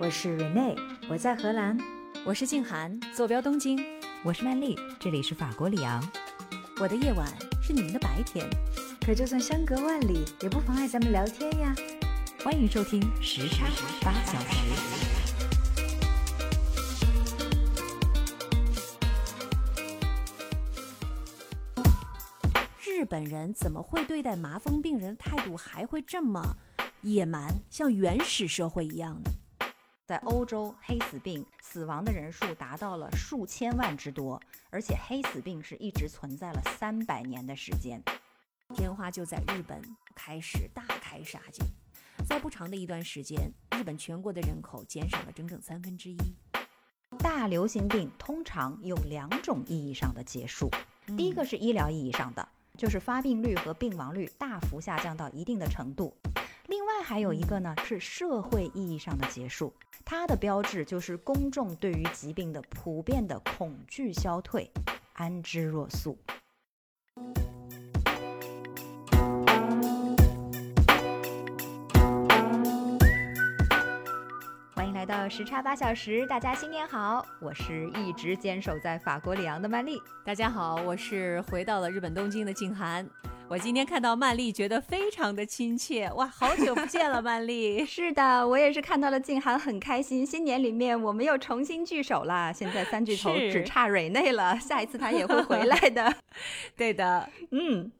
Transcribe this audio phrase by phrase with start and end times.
[0.00, 0.78] 我是 Rene，
[1.10, 1.76] 我在荷兰。
[2.24, 3.84] 我是静涵，坐标东京。
[4.22, 6.00] 我是曼丽，这里是法国里昂。
[6.78, 7.26] 我的夜晚
[7.60, 8.48] 是你们的白天，
[9.04, 11.74] 可就算相隔万里，也不妨碍咱们聊天呀。
[12.44, 13.66] 欢迎收听时差
[14.00, 14.68] 八小时。
[22.84, 26.56] 日本人怎么会对待麻风病人的态度还会这么
[27.00, 29.30] 野蛮，像原始社会一样呢？
[30.08, 34.40] 在欧洲，黑死病死亡的人数达到了数千万之多，
[34.70, 38.02] 而且黑死病是一直存在了三百年的时间。
[38.74, 39.82] 天花就在日本
[40.14, 41.62] 开始大开杀戒，
[42.26, 46.16] 在不长的一段时间，日本全国的人口减少了整整三分之一。
[47.18, 50.70] 大流行病通常有两种意义上的结束，
[51.18, 52.48] 第一个是医疗意义上的。
[52.78, 56.16] 就是发病率和病亡率大幅下降到一定的程度，
[56.68, 59.72] 另外还有一个呢是社会意义上的结束，
[60.04, 64.70] 它的标志就是公众对于疾病的普遍的恐惧消退，
[65.14, 66.18] 安之若素。
[75.08, 77.24] 到时差八小时，大家新年好！
[77.40, 79.98] 我是一直坚守在法国里昂的曼丽。
[80.22, 83.08] 大家好，我是回到了日本东京的静涵。
[83.48, 87.82] 我今天看到曼丽，觉得非常的亲切，哇，好久不见了，曼丽。
[87.88, 90.26] 是的，我也是看到了静涵，很开心。
[90.26, 96.14] 新年里面我们又重新聚首了，现在三巨头只差蕊内了，下一次他也会回来的。
[96.76, 97.90] 对的，嗯。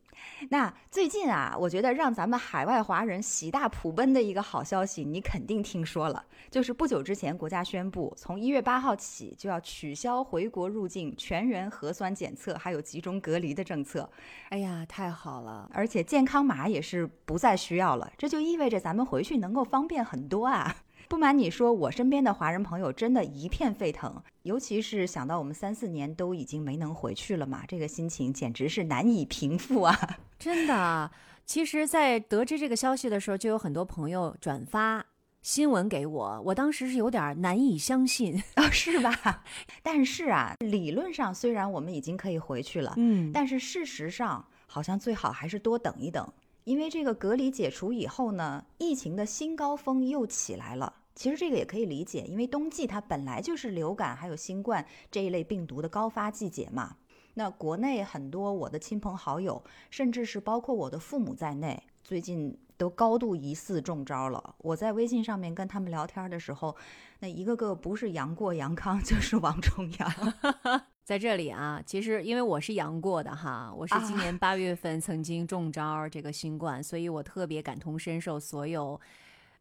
[0.51, 14.09] 那最近啊，我觉得让咱们海外华人喜大普奔的一个好消息，你肯定听说了，就是不久之前国家宣布，从一月八号起就要取消回国入境全员核酸检测，还有集中隔离的政策。
[14.51, 15.69] 哎呀，太好了！
[15.75, 20.77] 而且健康码也是不再需要了，这就意味着咱们回去能够方便很多啊。
[21.09, 29.99] 不瞒你说，我身边的华人朋友真的一片沸腾，尤其是想到我们三四年都已经没能回去了嘛，这个心情简直是难以平复啊！
[30.39, 31.11] 真的，
[31.47, 35.05] 其实，在得知这个消息的时候，就有很多朋友转发
[35.41, 39.43] 新闻给我，我当时是有点难以相信啊， 是吧？
[39.83, 46.31] 但是啊，理论上虽然我们已经可以回去了，嗯，但是事实上好像最好还是多等一等。
[46.65, 50.93] 因为这个隔离解除以后呢，疫情的新高峰又起来了。
[51.19, 56.97] 其实这个也可以理解，因为冬季它本来就是流感还有新冠这一类病毒的高发季节嘛。
[57.35, 64.55] 那国内很多我的亲朋好友，甚至是包括我的父母在内，最近都高度疑似中招了。
[64.59, 66.77] 我在微信上面跟他们聊天的时候，
[67.19, 70.13] 那一个个不是杨过杨康， 就是王重阳。
[71.03, 79.01] 在这里啊，其实因为我是阳过的哈，我是今年八月份曾经中招这个新冠，所以我特别感同身受，所有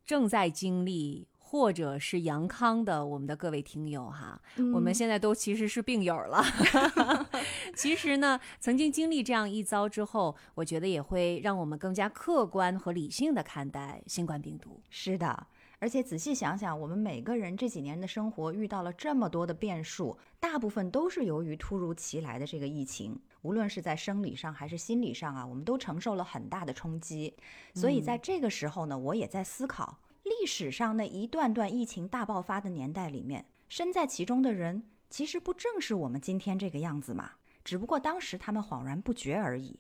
[0.06, 4.38] 正在经历或者是阳康的我们的各位听友哈，
[4.74, 6.44] 我们现在都其实是病友了。
[7.74, 14.82] 其实呢，曾经经历这样一遭之后，我觉得也会让我们更加客观和理性的看待新冠病毒。
[14.90, 15.48] 是的。
[15.80, 23.18] 而且仔细想想，我们每个人这几年的生活遇到了这么多的变数，大部分都是由于突如其来的这个疫情。
[23.44, 27.34] 无论是在生理上还是心理上啊，我们都承受了很大的冲击。
[27.74, 37.32] 所以在这个时候呢，我也在思考，历史上那一段段疫情大爆发的年代里面，身在其中的人，其实不正是我们今天这个样子吗？
[37.64, 39.80] 只不过当时他们恍然不觉而已。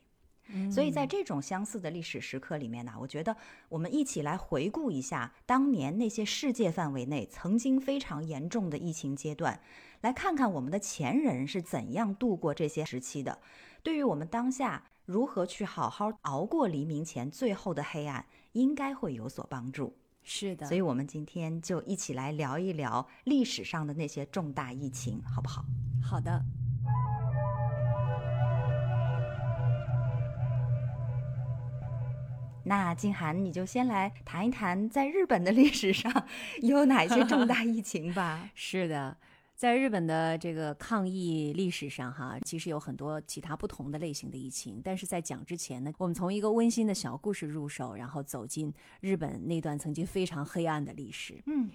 [0.72, 3.36] 所以在这种相似的历史时刻里面呢，我觉得
[3.68, 9.60] 我们一起来回顾一下当年那些世界范围内曾经非常严重的疫情阶段，
[10.00, 13.40] 来看看我们的前人是怎样度过这些时期的，
[13.84, 19.98] 对于我们当下如何去好好熬过黎明前最后的黑暗，应该会有所帮助。
[20.30, 25.64] 是的，所以我们今天就一起来聊一聊历史上的那些重大疫情，好不好？
[26.04, 26.44] 好的。
[32.66, 36.12] 那静涵，你就先来谈一谈在日本的历史上
[36.62, 38.50] 有哪些重大疫情吧。
[38.54, 39.16] 是的，
[39.58, 44.80] 在日本的这个抗疫历史上，哈，其实有很多其他不同的类型的疫情。
[44.84, 48.72] 但是在讲之前呢，我们从一个温馨的小故事入手，然后走进
[49.02, 51.42] 日本那段曾经非常黑暗的历史。
[51.48, 51.72] 嗯，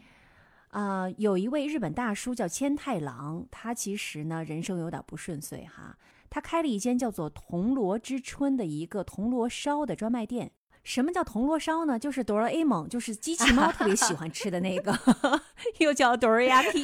[0.69, 5.99] 啊，有一位日本大叔叫千太郎，他其实呢人生有点不顺遂哈，
[6.31, 10.53] 他开了一间叫做铜锣之春的一个铜锣烧的专卖店。
[10.83, 11.99] 什么叫铜锣烧呢？
[11.99, 14.93] 就是哆啦 A 梦，就是机器猫特别喜欢吃的那个，
[15.79, 16.83] 又叫哆瑞亚皮，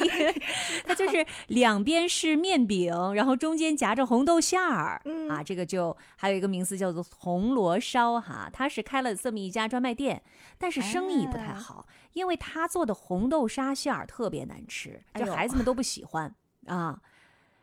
[0.85, 10.21] 它就是两边是面饼，然后中间夹着红豆馅儿，啊，这个就还有一个名字叫做铜锣烧哈，它是开了这么一家专卖店，
[10.57, 16.33] 但是生意不太好，因为他做的红豆沙馅儿特别难吃，就孩子们都不喜欢
[16.67, 16.99] 啊。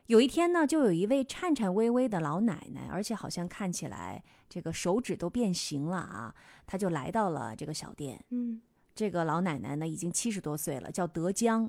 [0.06, 8.24] 有一天呢，就有一位颤颤巍巍的老奶奶，而且好像看起来这个手指都变形了啊，她就来到了这个小店。
[8.30, 8.62] 嗯，
[8.94, 11.68] 这个老奶奶呢已经七十多岁了，叫德江，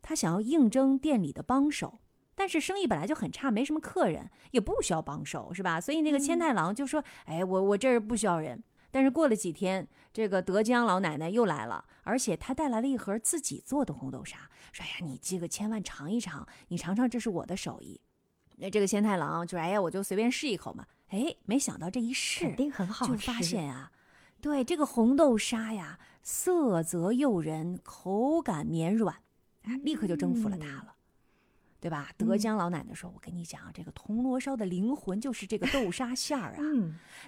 [0.00, 1.98] 她想要应征店里的帮手，
[2.34, 5.78] 但是生意本来就很差，没什么客人，也不需要帮手，是吧？
[5.78, 18.00] 所以那个千太郎就说：“哎，我我这儿不需要人。”但是过了几天，这个德江老奶奶又来了，而且她带来了一盒自己做的红豆沙，说：“哎呀，你这个千万尝一尝，你尝尝，这是我的手艺。”
[18.56, 23.12] 那这个仙太郎就说：“哎呀，我就随便试一口嘛。”哎，没想到这一试，肯定很好吃。
[23.12, 23.90] 就发现啊，
[24.40, 29.16] 对这个红豆沙呀，色泽诱人，口感绵软，
[29.62, 30.94] 哎，立刻就征服了他了。
[31.80, 32.10] 对吧？
[32.16, 36.62] 德江老奶奶说：“我跟你讲，这个铜锣烧的灵魂就是这个豆沙馅儿啊。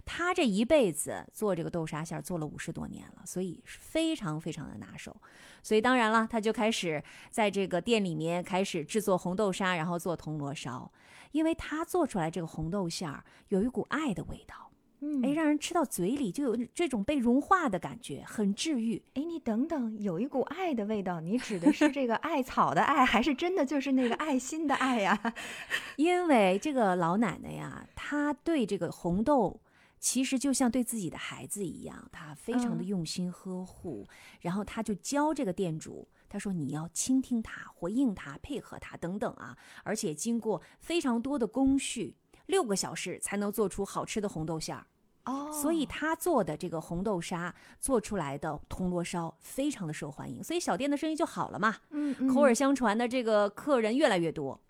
[0.05, 5.17] 她这一辈子做这个豆沙馅儿做了五十多年了，所以非常非常的拿手。
[5.62, 10.91] 所以当然了，她就开始在这个店里面开始制作红豆沙，然后做铜锣烧。
[11.32, 14.69] 因为她做出来这个红豆馅儿有一股爱的味道。”
[15.02, 19.02] 嗯，哎，让人吃到嘴里就有这种被融化的感觉，很治愈。
[19.14, 25.35] 哎，你等等，有一股爱的味道，你指的是这个艾草的爱，还是真的就是那个爱心的爱呀？
[25.97, 29.61] 因为这个老奶奶呀，她对这个红豆
[29.99, 34.06] 其实就像对自己的孩子一样，她非常的用心呵护。
[34.41, 42.17] 然后她就教这个店主，她说你要倾听他，回应他，配合他等等啊，而且经过非常多的工序。
[42.50, 44.87] 六个小时才能做出好吃的红豆馅儿，
[45.25, 54.61] 哦，所以他做的这个红豆沙做出来的铜锣烧非常的受欢迎，所以小店的生意就好了嘛，嗯，口耳相传的这个客人越来越多，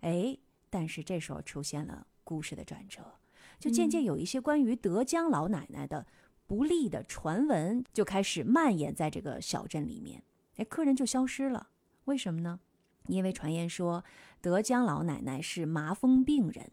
[0.00, 0.36] 哎，
[0.68, 3.14] 但是这时候出现了故事的转折，
[3.58, 6.06] 就渐渐有一些关于德江老奶奶的
[6.46, 10.22] 不利的传闻就开始蔓延在这个小镇里面，
[10.56, 11.68] 哎，客人就消失了，
[12.06, 12.60] 为什么呢？
[13.06, 14.04] 因为传言说
[14.40, 16.70] 德江老奶奶是麻风病人。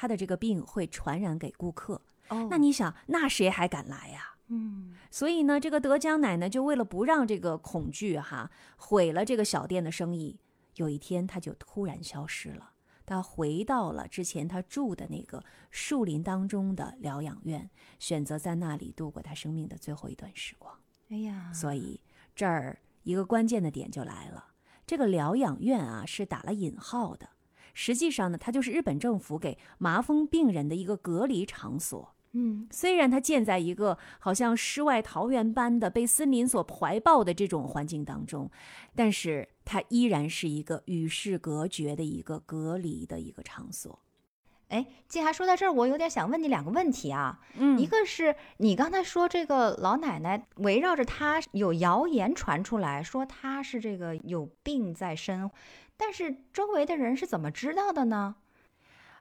[0.00, 4.36] 他的这个病会传染给顾客，哦，那你想，那谁还敢来呀？
[4.46, 10.38] 嗯，所以呢，这个德江奶奶就为了不让这个恐惧哈毁了这个小店的生意，
[10.76, 12.74] 有一天他就突然消失了。
[13.04, 15.42] 他回到了之前他住的那个
[15.72, 17.68] 树林当中的疗养院，
[17.98, 20.72] 选择在那里度过他生命的最后一段时光。
[21.10, 22.00] 哎呀，所以
[22.36, 24.44] 这儿一个关键的点就来了，
[24.86, 27.30] 这个疗养院啊是打了引号的。
[27.80, 32.12] 实际上呢，它就是日本政府给麻风病人的一个隔离场所。
[32.32, 38.50] 嗯，虽然它建在一个好像世外桃源般的被森林所怀抱的这种环境当中，
[38.96, 43.96] 但是它依然是一个与世隔绝的一个隔离的一个场所。
[44.70, 47.38] 哎，季涵说到这儿，我有点想问你两个问题啊。
[47.54, 55.48] 嗯一个是你刚才说这个老奶奶围绕着她有谣言传出来，说她是这个有病在身。
[55.98, 58.36] 但是周围的人是怎么知道的呢？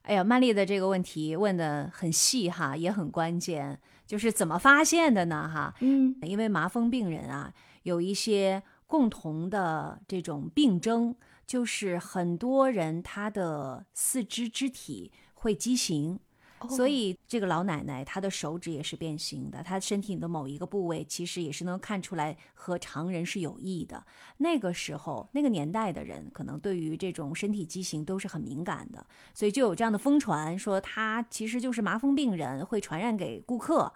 [0.03, 5.51] 哎呀，曼丽的这个问题问的很细哈，也很关键，就是怎么发现的呢？
[5.53, 7.53] 哈，嗯，因为麻风病人啊，
[7.83, 11.13] 有一些共同的这种病征，
[11.45, 16.19] 就是很多人他的四肢肢体会畸形。
[16.69, 24.05] 所以这个老奶奶她的手指也是变形的，她身体的某一个部位其实也是能看出来和常人是有异的。
[24.37, 33.93] 那个时候那个年代的人可能对于这种身体畸形都是很敏感的，所以就有这样的疯传说她其实就是麻风病人，会传染给顾客。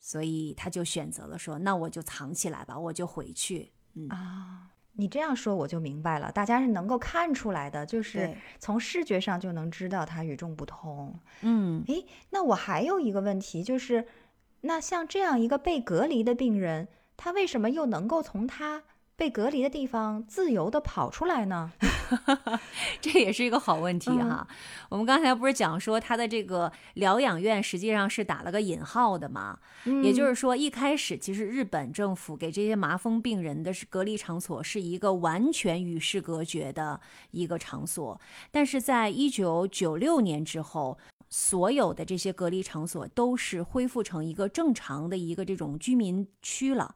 [0.00, 3.72] 所以他就选择了说，那我就藏起来吧，我就回去。
[3.94, 4.73] 嗯啊。
[4.96, 11.18] 你这样说我就明白了，大家是能够看出来的，就是从视觉上就能知道它与众不同。
[11.42, 14.06] 嗯诶，那我还有一个问题，就是
[14.62, 18.84] 那像这样一个被隔离的病人，他为什么又能够从他
[19.16, 21.72] 被隔离的地方自由的跑出来呢？
[23.00, 24.46] 这也是一个好问题哈。
[24.88, 29.58] 我们刚才不是讲说他的这个疗养院实际上是打了个引号的嘛？
[30.02, 40.98] 也就是说，一开始其实日本政府给这些麻风病人的是隔离场所是一个完全与世隔绝的一个场所，但是在一九九六年之后。
[41.36, 46.94] 所有的这些隔离场所都是恢复成一个正常的一个这种居民区了，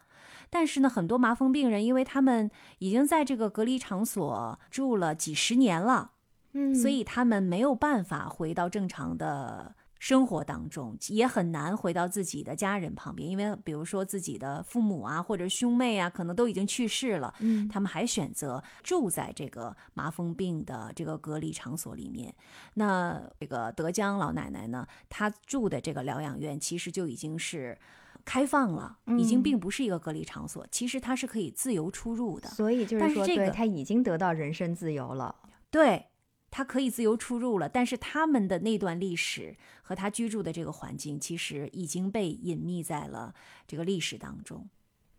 [0.51, 6.13] 但是呢，很多麻风病人，因为他们已经在这个隔离场所住了几十年了，
[6.53, 17.69] 嗯，所以他们没有办法回到正常的生活当中，也很难回到自己的家人旁边，因为比如说自己的父母啊或者兄妹啊，可能都已经去世了，嗯。
[17.69, 22.33] 他们还选择住在这个麻风病的这个隔离场所里面。
[22.75, 27.77] 那这个德江老奶奶呢，她住的这个疗养院其实就已经是
[28.25, 32.49] 开放了，已经嗯并不是一个隔离场所，其实它是可以自由出入的。
[32.51, 35.35] 所以就是说，个他已经得到人身自由了。
[35.71, 36.07] 对，
[36.51, 43.35] 他可以自由出入了，但是他们的那段历史和他居住的这个环境，其实已经被隐秘在了
[43.67, 44.69] 这个历史当中。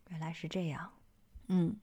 [0.09, 0.91] 原来是这样。
[1.47, 1.75] 嗯，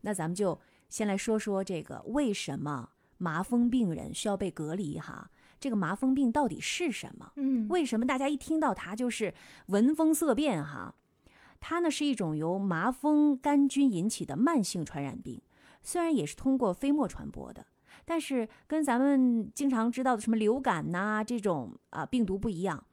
[0.00, 5.30] 那咱们就先来说说这个为什么麻风病人需要被隔离哈？
[5.58, 7.32] 这个麻风病到底是什么？
[7.36, 9.34] 嗯为什么大家一听到它就是
[9.66, 10.94] 闻风色变哈？
[11.58, 15.40] 它呢是一种由麻风杆菌引起的慢性传染病，
[15.82, 17.66] 虽然也是通过飞沫传播的，
[18.04, 22.84] 但是跟咱们经常知道的什么流感呐、这种啊、病毒不一样。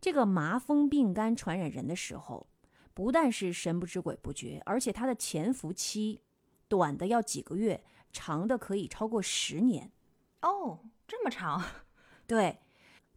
[0.00, 2.46] 这个麻风病杆传染人的时候，
[2.94, 6.20] 不但是神不知鬼不觉，而且它的潜伏期
[6.68, 9.90] 短的要几个月，长的可以超过十年。
[10.42, 11.62] 哦，这么长。
[12.32, 12.60] 对，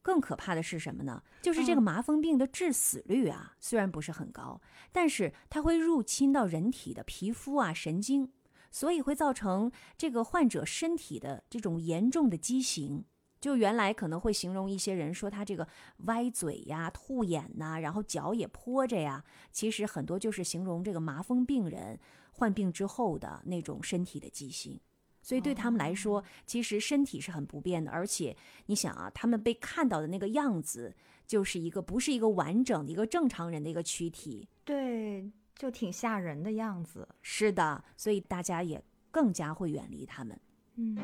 [0.01, 1.23] 更可怕的是什么呢？
[1.41, 4.59] 就是这个嗯麻风病的致死率啊，虽然不是很高，
[4.91, 8.33] 但是它会入侵到人体的皮肤啊、神经，
[8.71, 13.05] 所以会造成这个患者身体的这种严重的畸形。
[13.39, 15.65] 就原来可能会形容一些人说他这个
[16.07, 21.97] 歪嘴呀、兔眼呐、然后脚也泼着呀，其实很多就是形容这个麻风病人
[22.33, 24.77] 患病之后的那种身体的畸形。
[25.25, 34.47] 所以对他们来说，其实身体是很不便的，而且你想啊，他们被看到的那个样子，就是一个不是一个完整的一个正常人的一个躯体。
[34.63, 37.07] 对，就挺吓人的样子。
[37.23, 38.79] 是的，所以大家也
[39.09, 40.39] 更加会远离他们。
[40.75, 40.95] 嗯。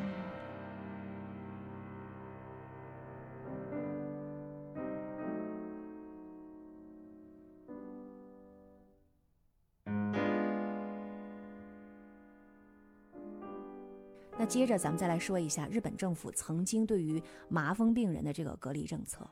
[14.42, 19.24] 那接着咱们再来说一下日本政府曾经对于麻风病人的这个隔离政策。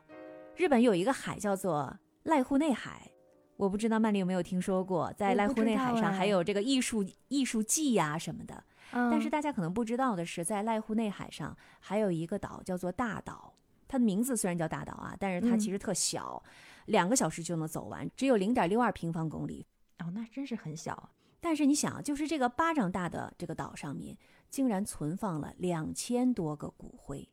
[0.55, 3.11] 日本有一个海叫做濑户内海，
[3.57, 8.63] 我不知道曼丽有没有听说过，在濑户内海上还有这个艺术艺术季呀、什么的。
[8.89, 13.53] 但是嗯大家可能不知道的是，在濑户内海上还有一个岛叫做大岛，
[13.89, 16.41] 它的名字虽然叫大岛啊，但是它嗯其实特小，
[16.85, 19.67] 两个小时就能走完，只有零点六二平方公里。
[19.99, 21.09] 哦，那真是很小。
[21.43, 24.15] 但是你想啊，就是这个巴掌大的这个岛上面，
[24.51, 27.27] 竟然存放了两千多个骨灰，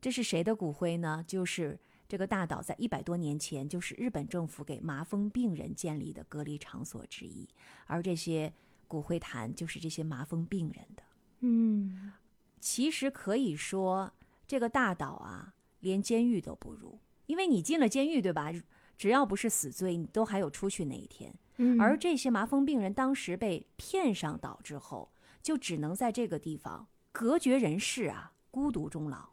[0.00, 1.22] 这是谁的骨灰呢？
[1.26, 7.48] 就是这个大岛在一百多年前，就是日本政府给麻风病人建立的隔离场所之一，
[7.86, 8.52] 而这些
[8.86, 11.02] 骨灰坛就是这些麻风病人的。
[11.40, 12.12] 嗯，
[12.60, 14.12] 其实可以说，
[14.46, 18.52] 这个大岛啊，连监狱都不如，因为你进了监狱，对吧？
[18.96, 21.34] 只要不是死罪，你都还有出去那一天。
[21.56, 25.10] 嗯而这些麻风病人当时被骗上岛之后，
[25.42, 29.30] 就只能在这个地方隔绝人世啊，孤独终老。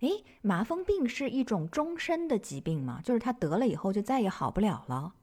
[0.00, 3.00] 诶，麻风病是一种终身的疾病吗？
[3.04, 5.14] 就是他得了以后就再也好不了了？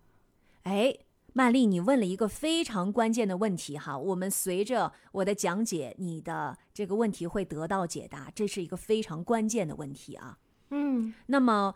[0.64, 0.96] 哎，
[1.34, 10.38] 曼丽，你问了一个非常关键的问题哈，我们随着我的讲解，你的这个问题会得到解答，这是一个非常关键的问题啊。
[10.70, 11.74] 嗯那么，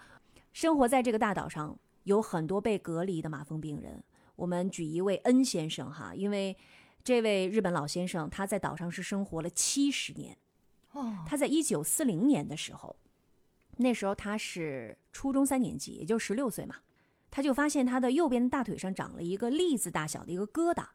[0.53, 4.03] 生活在这个大岛上有很多被隔离的麻风病人。
[4.35, 6.55] 我们举一位恩先生哈，因为
[7.03, 10.37] 这位日本老先生他在岛上是生活了七十年。
[10.91, 12.95] 哦，他在一九四零年的时候，
[13.77, 16.75] 那时候他是初中三年级，也就十六岁嘛，
[17.29, 20.85] 他就发现他的右边大腿上长了一个栗子大小的一个疙瘩，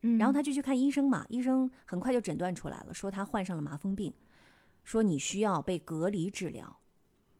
[0.00, 4.12] 嗯然后他就去看医生嘛，医生很快就诊断出来了，说他患上了麻风病，
[4.82, 6.80] 说你需要被隔离治疗。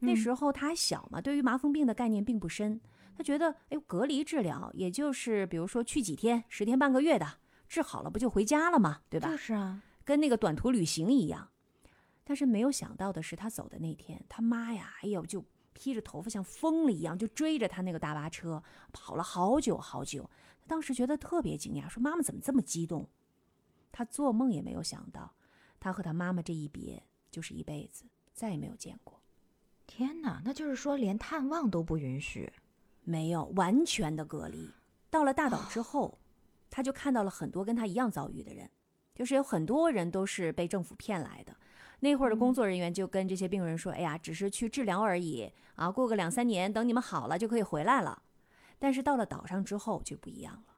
[0.00, 2.78] 那嗯时候他还小嘛，对于麻风病的概念并不深，
[3.16, 9.00] 他觉得，哎，隔离治疗也就是比如说去几天、十天半个月的，治好了不就回家了吗？
[9.08, 9.28] 对吧？
[9.30, 11.48] 就是啊，跟那个短途旅行一样。
[12.22, 20.28] 但是没有想到的是，他走的那天，他妈呀，哎呦，就披着头发像疯了一样，就追着他那个大巴车跑了好久好久。
[20.60, 23.08] 他当时觉得特别惊讶，说：“妈妈怎么这么激动？”
[23.92, 25.34] 他做梦也没有想到，
[25.78, 29.20] 他和他妈妈这一别就是一辈子，再也没有见过，
[29.86, 32.52] 天哪，那就是说连探望都不允许。
[33.06, 34.70] 没有完全的隔离。
[35.10, 36.18] 到了大岛之后，
[36.74, 38.68] 他就看到了很多跟他一样遭遇的人，
[39.14, 41.54] 就是有很多人都是被政府骗来的。
[42.00, 48.24] 那会儿的工作人员就跟这些病人说：“哎呀，只是去治疗而已啊，过个两三年，等你们好了就可以回来了。”
[48.80, 50.74] 但是到了岛上之后就不一样了，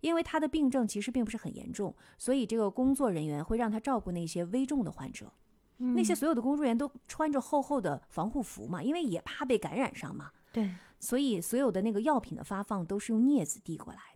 [0.00, 5.32] 因为他的病症其实并不是很严重，所以这个工作人员会让他照顾那些危重的患者。
[5.78, 10.32] 那些所有的工作人员都穿着厚厚的防护服嘛，因为也怕被感染上嘛。
[10.50, 14.00] 对，所以所有的那个药品的发放都是用镊子递过来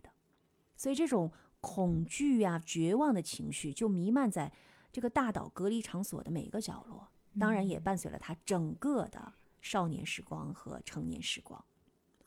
[0.81, 4.51] 所以这种恐惧啊、绝望的情绪就弥漫在
[4.91, 7.07] 这个大岛隔离场所的每一个角落，
[7.39, 11.63] 当然也伴随了他整个的少年时光和成年时光，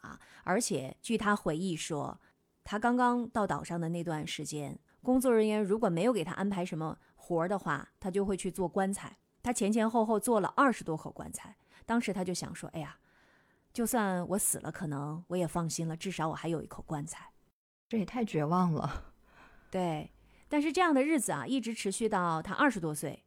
[0.02, 2.20] 啊，而且据他回忆说，
[2.62, 13.00] 他刚刚到岛上的那段时间，工作人员如果没有给他安排什么活儿的话，他就会去做棺材，他前前后后做了二十多口棺材，当时他就想说，哎呀。
[13.72, 17.33] 就算我死了，可能我也放心了，至少我还有一口棺材。
[17.88, 19.12] 这也太绝望了。
[19.70, 20.10] 对，
[20.48, 23.24] 但是这样的日子啊，一直持续到他二十多岁，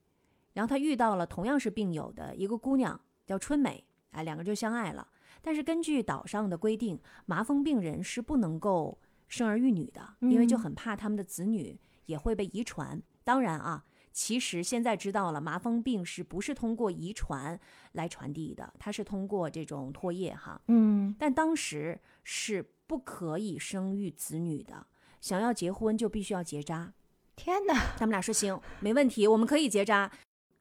[0.54, 5.08] 然后他遇到了同样是病友的一个姑娘，叫春美，哎，两个就相爱了。
[5.42, 13.02] 但是根据岛上的规定，麻风病人是不能够生儿育女的，因为就很怕他们的子女也会被遗传。
[13.24, 13.86] 当然啊。
[14.14, 17.60] 其实现在知道了，麻风病是不是通过遗传
[17.92, 18.74] 来传递的？
[18.80, 20.60] 它是通过这种唾液哈。
[20.70, 24.88] 嗯，但当时是不可以生育子女的，
[25.20, 26.94] 想要结婚就必须要结扎。
[27.36, 27.94] 天哪！
[27.98, 30.10] 他们俩说行，没问题，我们可以结扎。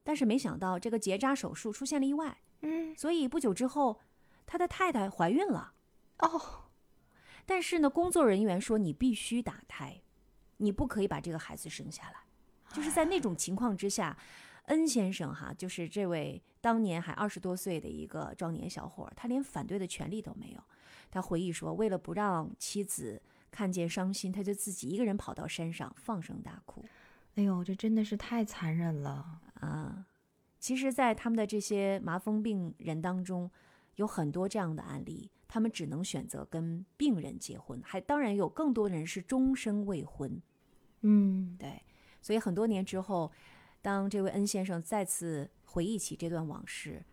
[0.02, 2.37] 但是没想到这个结扎手术出现了意外。
[2.61, 4.00] 嗯，所以不久之后，
[4.45, 5.73] 他的太太怀孕了。
[6.18, 6.64] 哦，
[7.47, 10.02] 但是呢，工作人员说你必须打胎，
[10.59, 12.21] 你不可以把这个孩子生下来。
[12.73, 14.18] 就是在那种情况之下，
[14.64, 20.62] 恩先生哈，就是这位当年还二十多岁的一个壮年小伙，他连反对的权利都没有。
[21.11, 26.85] 他回忆说，为了不让妻子看见伤心，他就自己一个人跑到山上放声大哭。
[27.37, 30.07] 哎呦，这真的是太残忍了啊！
[30.59, 33.51] 其实，在他们的这些麻风病人当中，
[33.97, 40.41] 有很多这样的案例，他们只能选择跟病人结婚，还当然有更多人是终身未婚。
[41.03, 41.83] 嗯，对。
[42.21, 43.31] 所以很多年之后，
[43.81, 47.05] 当这位恩先生再次回忆起这段往事，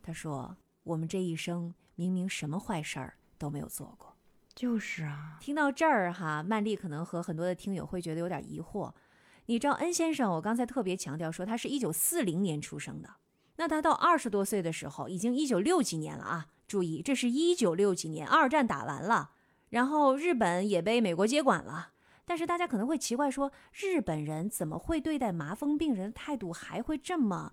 [0.00, 4.16] 他说：“我们这一生明明什么坏事儿都没有做过。”
[4.54, 8.92] 就是啊，听到这儿哈，曼丽可能和很多的听友会觉得有点疑惑。
[9.46, 13.16] 你知道恩先生，我刚才特别强调说他是一九四零年出生的，
[13.56, 16.46] 那他到二十多岁的时候，已经一九六几年了啊！
[16.68, 19.32] 注意，这是一九六几年，二战打完了，
[19.70, 21.92] 然后日本也被美国接管了。
[22.24, 27.52] 但是大家可能会奇怪，说日本人怎么会对待麻风病人的态度还会这么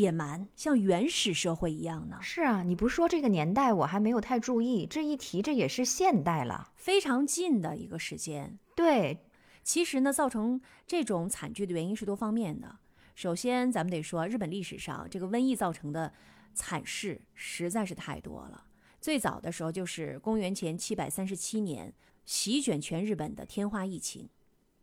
[0.00, 2.16] 野蛮，像原始社会一样呢？
[2.22, 4.86] 是啊，你不说这个年代，我还没有太注意。
[4.86, 8.58] 这一提，这也是现代了，非常近的一个时间。
[8.74, 9.18] 对，
[9.62, 12.78] 其实呢，造成这种惨剧的原因是多方面的。
[13.14, 16.12] 首先，咱们得说，日本历史上这个瘟疫造成的
[16.54, 18.64] 惨事实在是太多了。
[18.98, 21.92] 最早的时候就是公元前七百三十七年。
[22.24, 24.28] 席卷全日本的天花疫情，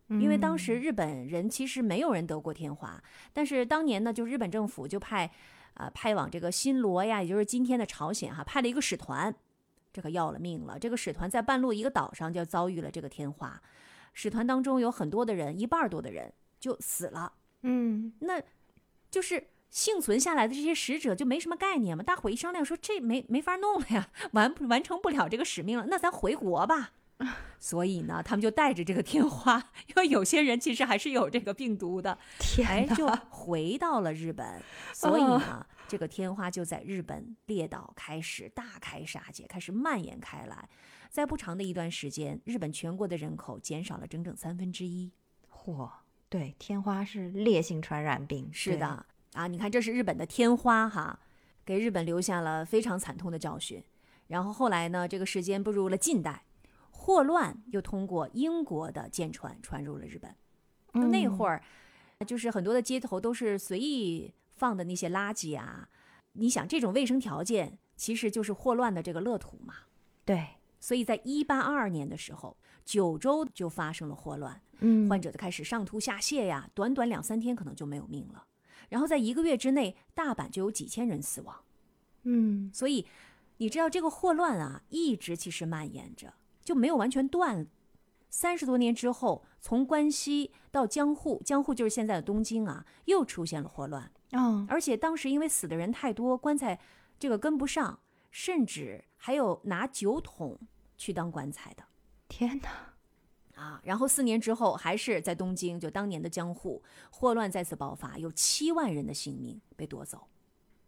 [0.09, 5.29] 因为当时日本人其实没有人得过天花，但是当年呢，就日本政府就派，
[5.75, 9.33] 呃，派往这个新罗呀，也就是今天的朝鲜哈，派了一个使团，
[9.93, 10.79] 这可要了命了。
[10.79, 13.61] 这个使团在半路一个岛上就遭遇了这个天花，
[14.13, 17.33] 使团当中有很多的人，一半多的人就死了。
[17.61, 18.41] 嗯，那
[19.11, 26.93] 就是幸存下来的这些使者就没什么概念嘛，大伙一商量说这没没法弄了呀，完完成不了这个使命了，那咱回国吧。
[27.59, 32.17] 所以呢，他们就带着这个天花， 因为有些人其实还是有这个病毒的，
[32.65, 34.61] 哎，就回到了日本。
[34.93, 40.69] 所以呢，这个天花就在日本列岛开始大开杀戒，开始蔓延开来。
[41.09, 45.11] 在不长的一段时间，日本全国的人口减少了整整三分之一。
[45.51, 45.89] 嚯，
[46.29, 48.49] 对，天花是烈性传染病。
[48.53, 51.19] 是的啊，你看，这是日本的天花哈，
[51.65, 53.83] 给日本留下了非常惨痛的教训。
[54.27, 56.43] 然后后来呢，这个时间步入了近代。
[57.01, 60.35] 霍乱又通过英国的舰船传入了日本。
[61.09, 61.63] 那会儿，
[62.27, 65.87] 就是很多的街头都是随意放的那些垃圾啊。
[66.33, 69.75] 你想，这种卫生条件其实就是霍乱的这个乐土嘛。
[70.25, 70.45] 对，
[70.81, 78.45] 所以在一八二二年的时候，九州就发生了霍乱，嗯，患者就开始上吐下泻呀，短短两三天可能就没有命了。
[78.89, 81.55] 然后在一个月之内，大阪就有几千人死亡。
[82.23, 83.07] 嗯，所以
[83.57, 86.33] 你知道这个霍乱啊，一直其实蔓延着。
[86.69, 87.65] 就没有完全断。
[88.29, 94.11] 三十多年之后，从关西到江户，江户就是现在的东京啊，又出现了霍乱。
[94.33, 96.79] 嗯，而且当时因为死的人太多，棺材
[97.17, 100.59] 这个跟不上，甚至还有拿酒桶
[100.95, 101.83] 去当棺材的。
[102.27, 102.93] 天哪！
[103.59, 110.27] 啊，然后四年之后，还是在东京，就当年的江户，霍乱再次爆发，有七万人的性命被夺走。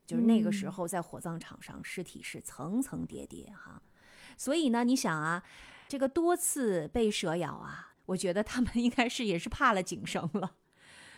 [0.06, 3.82] 就是那个时候，在火葬场上，尸体是层层叠叠哈。
[4.38, 5.44] 所以呢，你想啊。
[5.88, 10.56] 这个多次被蛇咬啊，我觉得他们 应该是也是怕了井绳了，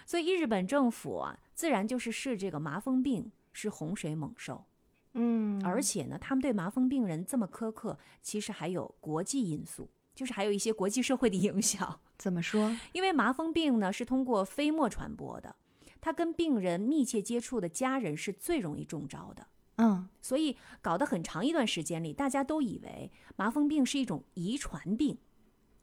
[0.03, 4.65] 所以日本政府啊，自然就是视这个麻风病是洪水猛兽，
[5.13, 11.99] 嗯，而且呢，他们对麻风病人这么苛刻，其实还有国际因素，就是还有一些国际社会的影响。
[12.17, 12.75] 怎么说？
[12.93, 15.55] 因为麻风病呢是通过飞沫传播的，
[16.01, 19.45] 它跟病人密切接触的家人是最容易中招的。
[19.77, 25.17] 嗯，所以搞得很长一段时间里，大家都以为麻风病是一种遗传病，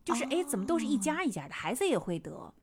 [0.05, 2.55] 就是哎，怎么都是一家一家的，孩子也会得。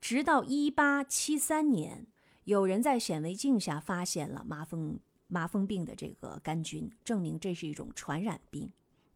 [0.00, 2.06] 直到一八七三年，
[2.44, 8.70] 有人在显微镜下发现了麻风麻风病的这个杆菌，证明这是一种传染病。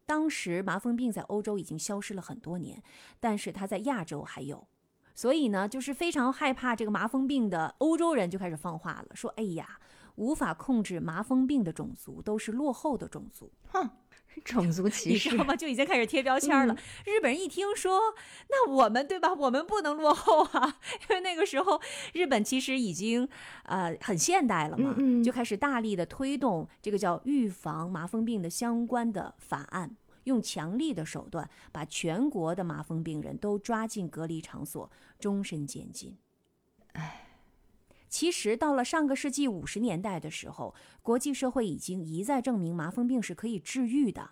[0.05, 2.83] 当时麻风病在欧洲已经消失了很多年，
[3.21, 4.67] 但是它在亚洲还有，
[5.15, 9.79] 所以呢，就是非常害怕这个麻风病的欧洲人就开始放话了，说：“哎呀。”
[10.15, 13.89] 无法控制麻风病的种族都是落后的种族，哼，
[14.43, 15.55] 种族歧视，你知道吗？
[15.55, 16.75] 就已经开始贴标签了。
[17.05, 17.99] 日本人一听说，
[18.49, 19.33] 那我们对吧？
[19.33, 21.81] 我们不能落后啊， 因为那个时候
[22.13, 23.27] 日本其实已经
[23.63, 29.95] 呃很现代了嘛，就开始大力的推动这个叫预防麻风病的相关的法案，
[30.25, 36.17] 用强力的手段把全国的麻风病人都抓进隔离场所，终身监禁。
[36.93, 37.20] 唉。
[38.11, 44.31] 其实到了上个世纪五十年代的时候，国际社会已经一再证明麻风病是可以治愈的。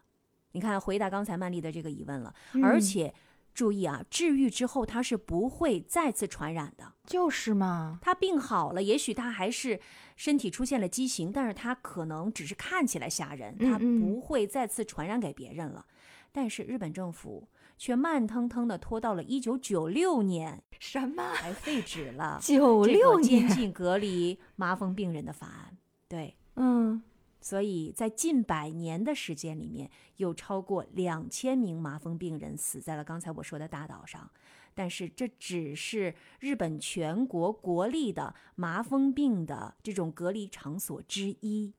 [0.51, 2.35] 你看，回答刚才曼丽的这个疑问了。
[2.61, 3.13] 而且
[3.53, 6.93] 注意啊，治愈之后它是不会再次传染的。
[7.05, 9.79] 就是嘛，他病好了，也许他还是
[10.17, 15.85] 身体出现了畸形，但是他可能只是看起来吓人，他不会再次传染给别人了。
[16.33, 17.47] 但是日本政府。
[17.79, 25.77] 却慢腾腾的拖到了一九九六年，什么还废止了 九六年监禁隔离 麻风病人的法案？
[26.09, 27.01] 对，嗯，
[27.39, 34.29] 所以在近百年的时间里面，有超过两千名麻风病人死在了刚才我说的大岛上，
[34.75, 41.73] 但是这只是日本全国国立的麻风病的这种隔离场所之一。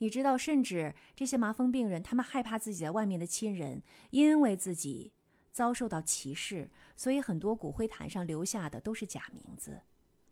[0.00, 5.12] 你知道，甚至这些麻风病人，他们害怕自己在外面的亲人因为自己
[5.50, 9.80] 遭受到歧视，所以很多骨灰坛上留下的都是假名字。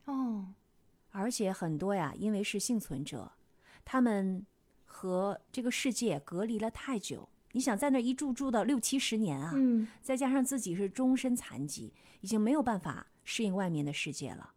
[0.05, 0.55] 哦，
[1.11, 3.33] 而且很多呀，因为是幸存者，
[3.85, 4.47] 他们
[4.85, 7.29] 和这个世界隔离了太久。
[7.51, 14.53] 你想在那一住住到六七十年啊，嗯，再加上自己是终身残疾，已经没有办法适应外面的世界了。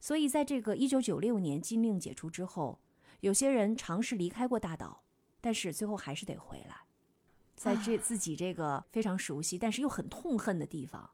[0.00, 2.80] 所以在这个一九九六年禁令解除之后。
[3.20, 5.02] 有些人尝试离开过大岛，
[5.40, 6.76] 但是最后还是得回来，
[7.56, 11.10] 在这自己这个非常熟悉但是又很痛恨的地方，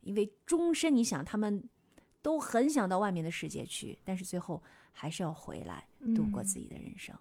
[0.00, 1.68] 因为终身你想他们
[2.20, 7.16] 都很想到外面的世界去，但是最后还是要回来度过自己的人生。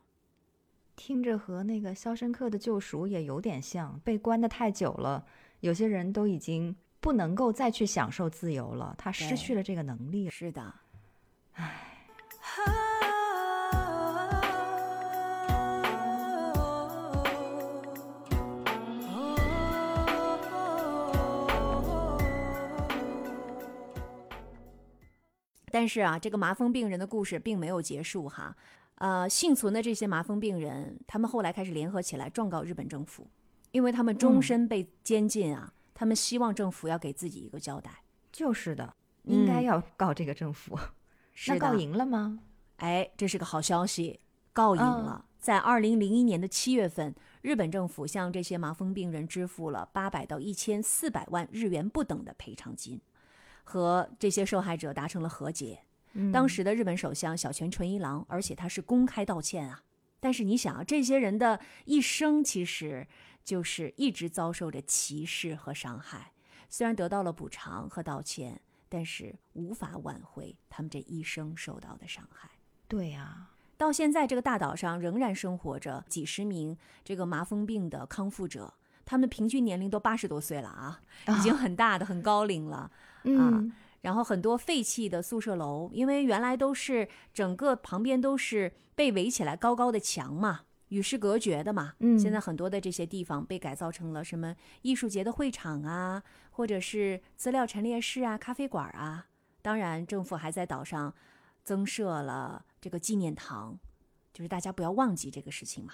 [0.96, 5.28] 听着和那个《肖申克的救赎》也有点像，被关的太久了，
[5.60, 10.30] 有些人都已经不能够再去享受自由了，他失去了这个能力。
[10.30, 10.74] 是的，
[11.54, 11.92] 唉。
[25.76, 28.56] 但是啊，这个麻风病人的故事并没有结束哈。
[29.00, 33.28] 呃，幸存的这些麻风病人，他们后来开始联合起来状告日本政府，
[33.74, 37.92] 因为他们终身被监禁啊，他们希望政府要给自己一个交代。
[38.32, 40.80] 就是的，应该要告这个政府。
[41.50, 42.40] 那告赢了吗？
[42.78, 44.22] 哎，这是个好消息，
[44.54, 45.26] 告赢了。
[45.40, 53.02] 在二零零一年的七月份，日本政府向这些麻风病人支付了八百到一千四百万日元不等的赔偿金。
[53.66, 55.82] 和这些受害者达成了和解。
[56.32, 59.84] 当时的日本首相小泉纯一郎，而且他是公开道歉啊。
[60.22, 63.06] 但是你想啊，这些人的一生其实
[63.44, 66.32] 就是一直遭受着歧视和伤害。
[66.70, 72.50] 虽然得到了补偿和道歉，但是无法挽回他们这一生受到的伤害。
[72.88, 78.74] 对呀，到现在这个大岛上仍然生活着几十名这个麻风病的康复者，
[79.06, 82.92] 他们的平均年龄都八十多岁了啊，已经很大的很高龄了。
[83.24, 83.64] 啊，
[84.02, 91.94] 然后很多废弃的宿舍楼，因为原来都是整个旁边都是被围起来高高的墙嘛，与世隔绝的嘛。
[92.00, 99.28] 嗯，现在很多的这些地方被改造成了什么艺术节的会场啊，或者是资料陈列室啊、咖啡馆啊。
[99.62, 101.14] 当然，政府还在岛上
[101.64, 103.80] 增设了这个纪念堂，
[104.32, 105.94] 就是大家不要忘记这个事情嘛。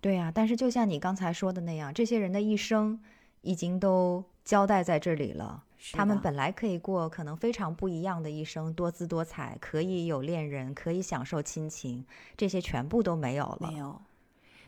[0.00, 2.98] 对呀，但是就像你刚才说的那样，这些人的一生
[3.42, 5.64] 已经都交代在这里了。
[5.92, 12.04] 他们本来可以过可能非常不一样的一生，多姿多彩，可以有恋人，可以享受亲情，
[12.36, 13.70] 这些全部都没有了。
[13.70, 14.00] 没有。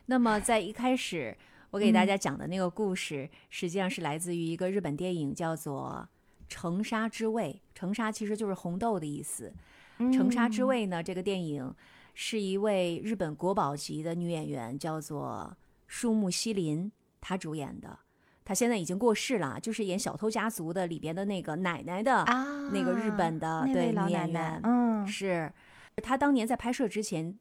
[0.07, 1.37] 那么在一开始
[1.69, 6.07] 我给大家讲的那个故事，实际上是来自于一个日本电影，叫做
[6.49, 7.61] 《橙沙之味》。
[7.75, 9.53] 橙沙其实就是红豆的意思。
[10.11, 11.73] 橙沙之味呢，这个电影
[12.13, 15.55] 是一位日本国宝级的女演员，叫做
[15.87, 17.99] 树木希林，她主演的。
[18.45, 25.51] 她现在已经过世了，就是演《小偷家族》的里边的那个奶奶的啊，那个日本的那对老奶奶演员，，嗯，是
[25.97, 27.39] 她当年在拍摄之前，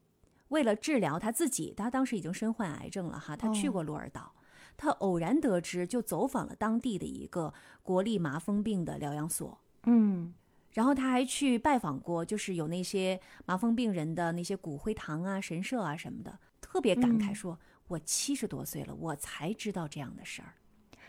[0.49, 4.33] 为了治疗她自己，她当时已经身患癌症了哈，她去哦过鹿儿岛。
[4.77, 10.33] 她偶然得知，就走访了当地的一个国立麻风病的疗养所，嗯
[10.73, 17.59] 然后他还去拜访过，就是有那些麻风病人的那些骨灰堂啊、神社啊什么的，特别感慨嗯说
[17.89, 20.55] ：“我七十多岁了，我才知道这样的事儿。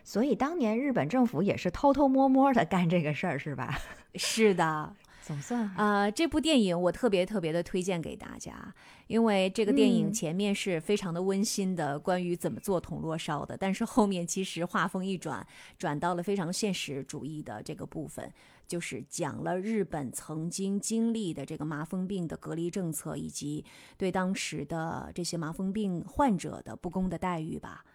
[0.04, 3.80] 所以当年日本政府也是偷偷摸摸的干这个事儿，是吧？”
[4.16, 8.76] 是的， 总算呃，这部电影我特别特别的推荐给大家，
[9.08, 15.48] 因为这个电影嗯前面是非常的温馨的，关于怎么做铜锣烧的，但是后面其实画风一转，
[15.78, 18.30] 转到了非常现实主义的这个部分，
[18.74, 23.64] 就是讲了日本曾经经历的这个麻风病的隔离政策，以及
[23.98, 27.86] 对当时的这些麻风病患者的不公的待遇吧。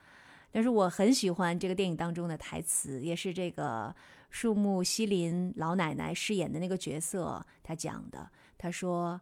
[0.52, 3.92] 但是我很喜欢这个电影当中的台词，也是这个
[4.30, 8.30] 树木希林老奶奶饰演的那个角色，她讲的。
[8.56, 9.20] 她说，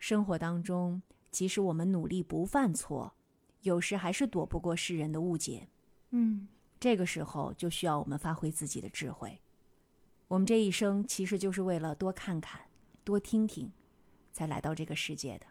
[0.00, 3.14] 生活当中，即使我们努力不犯错，
[3.60, 5.68] 有时还是躲不过世人的误解。
[6.10, 6.48] 嗯
[6.80, 9.40] 这个时候就需要我们发挥自己的智慧。
[10.28, 12.60] 我们这一生其实就是为了多看看、
[13.02, 13.72] 多听听，
[14.32, 15.46] 才来到这个世界的。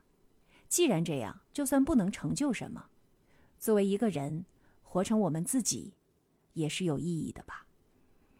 [0.70, 2.86] 既然这样，就算不能成就什么，
[3.58, 4.46] 作为一个人，
[4.84, 5.94] 活成我们自己，
[6.54, 7.66] 也是有意义的吧。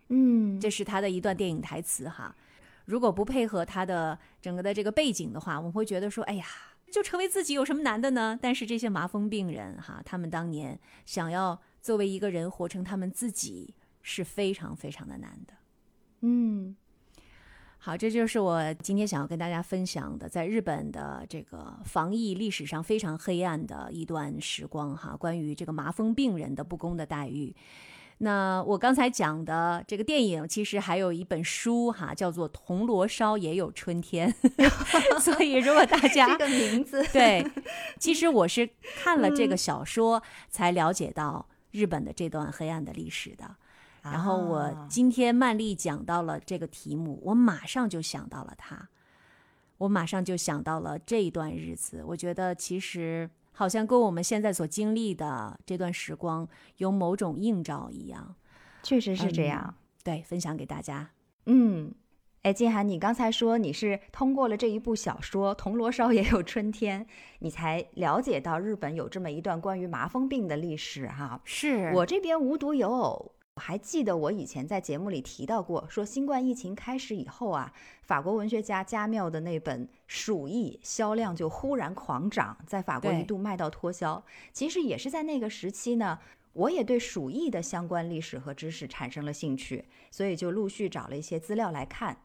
[0.10, 2.36] 嗯，这是他的一段电影台词哈。
[2.86, 6.46] 如果不配合他的整个的这个背景的话，我们会觉得说，哎呀，
[6.92, 8.38] 就成为自己有什么难的呢？
[8.42, 15.54] 但是这些麻风病人哈，他们当年想要作为一个人活成他们自己，是非常非常的难的。
[16.22, 16.76] 嗯
[17.80, 27.56] 好，这就是我今天想要跟大家分享的，在日本的这个防疫历史上非常黑暗的一段时光哈，关于这个麻风病人的不公的待遇。
[28.18, 34.34] 那我刚才讲的这个电影，其实还有一本书哈，叫做《铜锣烧也有春天》，
[35.22, 37.46] 所以如果大家 这个名字，对，
[38.00, 38.68] 其实我是
[39.02, 43.56] 看了这个小说才了解到日本的这段黑暗的历史的。
[44.12, 48.90] 然后我啊今天曼丽讲到了这个题目，我马上就想到了他，
[49.78, 52.04] 我马上就想到了这一段日子。
[52.06, 58.36] 我觉得其实好像跟我们现在所经历的这段时光有某种映照一样。
[58.84, 59.76] 确实是这嗯样。
[60.04, 61.10] 对，分享给大家。
[61.46, 61.94] 嗯，
[62.44, 67.04] 哎，金涵，你刚才说你是通过了这一部小说《铜锣烧也有春天》，
[67.40, 71.42] 你才了解到日本有这么一段关于麻风病的历史哈。
[71.44, 73.34] 是我这边无独有偶。
[73.58, 84.24] 我还记得我以前在节目里提到过，说新冠疫情开始以后啊，法国文学家加缪的那本《鼠疫》销量就忽然狂涨，在法国一度卖到脱销。
[84.54, 86.20] 其实也是在那个时期呢，
[86.54, 92.16] 我也对鼠疫的相关历史和知识产生了兴趣，所以就陆续找了一些资料来看。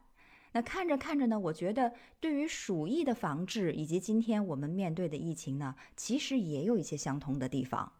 [0.51, 7.91] 那看着看着呢，我觉得对于鼠疫的防治以及今天我们面对的疫情呢，其实也有一些相同的地方。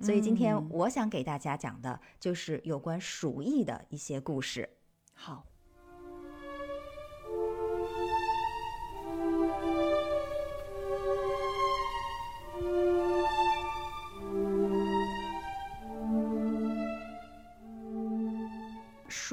[0.00, 4.68] 所以今天嗯我想给大家讲的就是有关鼠疫的一些故事。
[5.14, 5.53] 好。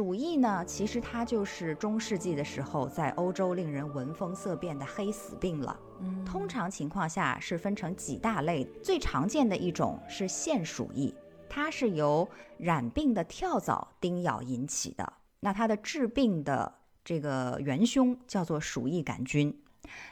[0.02, 5.80] 鼠疫呢，其实它就是中世纪的时候在欧洲令人闻风色变的黑死病了。
[6.00, 11.14] 嗯，通常情况下是分成几大类，最常见的一种是腺鼠疫，
[11.48, 15.14] 它是由染病的跳蚤叮咬引起的。
[15.40, 16.74] 那它的致病的
[17.06, 19.56] 这个元凶叫做鼠疫杆菌。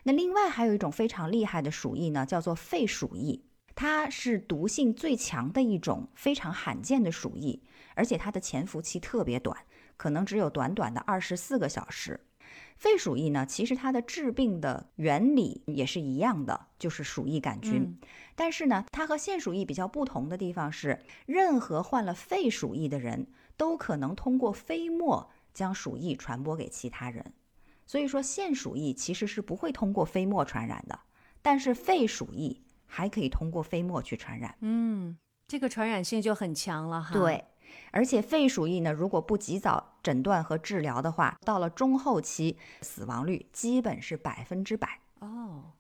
[0.04, 7.60] 那另外还有一种非常厉害的鼠疫呢，叫做肺鼠疫，它是毒性最强的一种非常罕见的鼠疫，
[7.96, 9.58] 而且它的潜伏期特别短，
[10.00, 12.22] 可能只有短短的二十四个小时。
[12.78, 17.82] 肺鼠疫呢，其实它的治病的原理也是一样的，就是鼠疫杆菌。
[17.82, 17.98] 嗯
[18.34, 27.34] 但是呢，它和腺鼠疫比较不同的地方是，任何患了肺鼠疫的人都可能通过飞沫将鼠疫传播给其他人。
[27.86, 30.98] 所以说，腺鼠疫其实是不会通过飞沫传染的，
[31.42, 34.56] 但是肺鼠疫还可以通过飞沫去传染。
[34.62, 37.12] 嗯，这个传染性就很强了哈。
[37.12, 37.44] 对，
[37.92, 45.00] 而且肺鼠疫呢，如果不及早诊断和治疗的话，到了中后期，死亡率基本是百分之百。
[45.20, 45.72] 哦，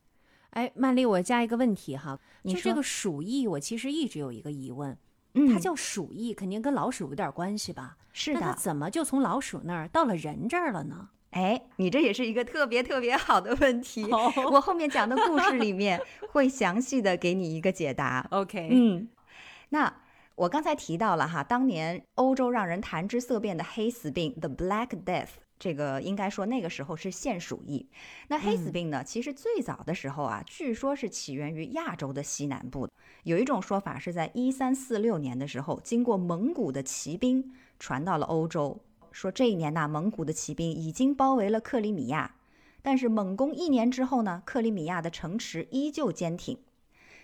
[0.52, 4.97] 哎，曼丽，我加一个问题哈，你说就这个鼠疫，我其实一直有一个疑问，
[5.34, 7.97] 嗯，它叫鼠疫，肯定跟老鼠有点关系吧？
[8.12, 11.10] 是那它的，怎么就从老鼠那儿到了人这儿了呢？
[11.32, 14.04] 哎，你这也是一个特别特别好的问题。
[14.12, 18.25] 哦我后面讲的故事里面会详细的给你一个解答。
[18.32, 19.08] OK，嗯，
[19.69, 19.93] 那
[20.39, 27.86] 我刚才提到了哈，当年欧洲让人谈之色变的黑死病 （The Black Death），这个应该说那个时候是现鼠疫。
[28.30, 32.88] 那黑死病呢，其实最早的时候啊，据说是起源于亚洲的西南部。
[33.23, 38.80] 有一种说法是在一三四六年的时候，经过蒙古的骑兵传到了欧洲，
[39.12, 42.36] 说这一年呐，蒙古的骑兵已经包围了克里米亚。
[42.82, 46.58] 但是猛攻一年之后呢，克里米亚的城池依旧坚挺。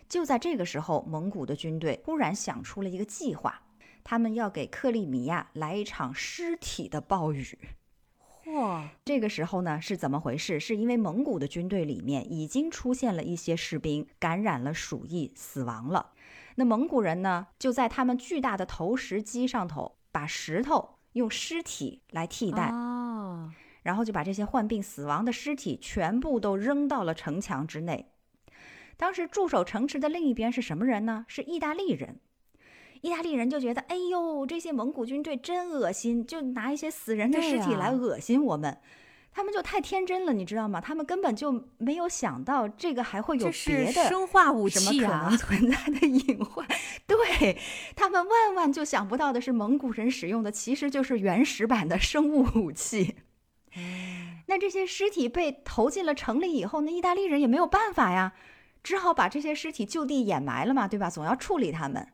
[0.08, 3.62] 就在这个时候，蒙古的军队突然想出了一个计划，
[4.04, 7.58] 他们要给克里米亚来一场尸体的暴雨。
[8.46, 10.60] 嚯，这个时候呢，是怎么回事？
[10.60, 16.12] 是因为蒙古的军队里面已经出现了一些士兵感染了鼠疫，死亡了。
[16.58, 28.12] 那蒙古人呢，就在他们巨大的投石机上头，把石头用尸体来替代，哦，然后就把这些患病死亡的尸体全部都扔到了城墙之内。
[28.98, 31.26] 当时驻守城池的另一边是什么人呢？
[31.28, 32.20] 是意大利人。
[33.02, 38.78] 意大利人就觉得，哎呦，这些蒙古军队真恶心，就拿一些死人的尸体来恶心我们。
[39.32, 40.80] 他们就太天真了，你知道吗？
[40.80, 45.38] 他们根本就没有想到这个还会有别的生化武什么可器啊能！
[45.38, 46.66] 存在的隐患。
[47.06, 47.58] 对
[47.98, 53.18] 他们万万就想不到的是，蒙古人使用的其实就是原始版的生物武器。
[54.48, 58.34] 那这些尸体被投进了城里以后，那意大利人也没有办法呀，
[58.86, 61.10] 只好把这些尸体就地掩埋了嘛，对吧？
[61.10, 62.08] 总要处理他们。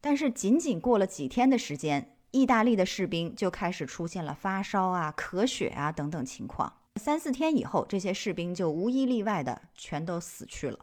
[0.00, 6.72] 但是仅仅过了几天的时间，意大利的士兵就开始出现了发烧啊、咳血啊等等情况。
[6.94, 10.78] 三四天以后，这些士兵就无一例外的全都死去了。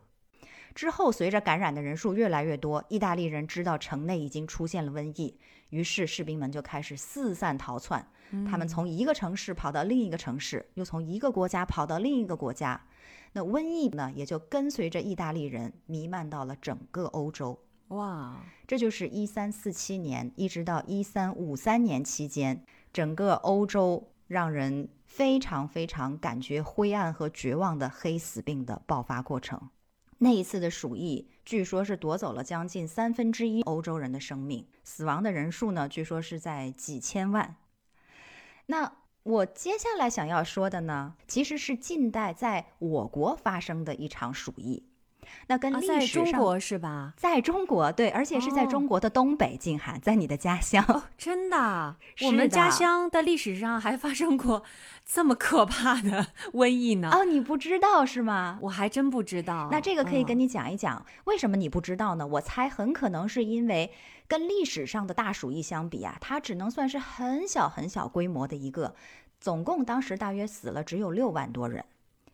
[0.76, 8.06] 之后，随着感染的人数越来越多，意大利人知道城内已经出现了瘟疫，于是士兵们就开始四散逃窜。
[8.50, 12.82] 他们从一个城市跑到另一个城市，又从一个国家跑到另一个国家。
[13.34, 17.60] 那瘟疫呢，也就跟随着意大利人弥漫到了整个欧洲。
[17.90, 29.70] 哇，这就是一三四七年一直到一三五三年期间，整个欧洲让人非常非常感觉灰暗和绝望的黑死病的爆发过程。
[30.20, 37.58] 那一次的鼠疫，据说是夺走了将近三分之一欧洲人的生命，死亡的人数呢，据说是在几千万。
[38.68, 38.94] 那
[39.24, 44.84] 我接下来想要说的呢，其实是近代在我国发生的一场鼠疫。
[45.48, 47.14] 那跟在史上中国是吧？
[47.18, 50.86] 在中国，对，而且是在哦中国的东北，静涵，在你的家乡。
[50.88, 54.64] 哦，真的啊，我们家乡的历史上还发生过
[55.04, 57.10] 这么可怕的瘟疫呢？
[57.12, 58.60] 哦，你不知道是吗？
[58.62, 59.70] 我还真不知道。
[59.72, 62.28] 那这个可以跟你你讲一讲，为什么你不知道呢？
[62.28, 63.90] 我猜很可能是因为
[64.28, 68.94] 跟历史上的大鼠疫相比啊，它只能算是很小很小规模的一个，
[69.40, 71.86] 总共当时大约死了只有六万多人。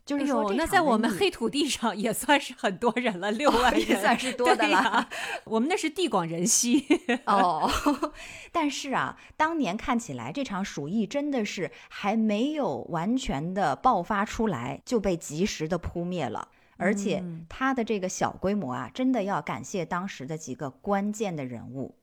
[0.09, 5.07] 就是说那在我们黑土地上也算是很多人了，六万 人也算是多的了
[5.45, 6.85] 我们那是地广人稀。
[7.25, 7.69] 哦，
[8.51, 16.49] 但是啊，当年看起来这场鼠疫真的是还没有完全的爆发出来，就被及时的扑灭了。
[16.77, 21.95] 而且嗯它的这个小规模啊，真的要感谢当时的几个关键的人物。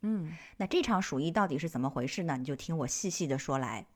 [0.00, 2.36] 嗯，那这场鼠疫到底是怎么回事呢？
[2.36, 3.86] 你就听我细细的说来。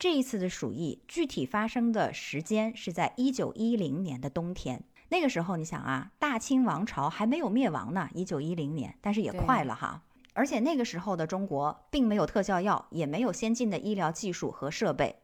[0.00, 4.82] 这一次的鼠疫具体发生的时间是在一九一零年的冬天。
[5.10, 10.00] 那个时候，你想啊，大清王朝还没有灭亡呢，一九一零年，但是也快了哈。
[10.32, 15.16] 而且那个时候的中国并没有特效药，也没有先进的医疗技术和设备。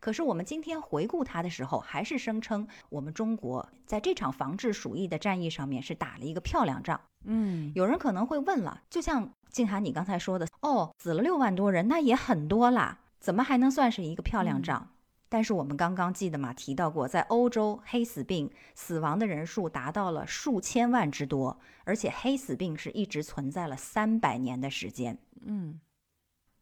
[0.00, 7.00] 可是我们今天回顾它的时候，还是声称我们中国在这场防治鼠疫的战役上面是打了一个漂亮仗。
[7.26, 14.88] 嗯，有人可能会问了，就像静涵你刚才说的，哦，死了六万多人，那也很多啦，怎么还能算是一个漂亮账？
[15.28, 25.18] 但是我们刚刚记得嘛，提到过，在欧洲黑死病死亡的人数达到了数千万之多，而且黑死病是一直存在了三百年的时间。
[25.44, 25.80] 嗯，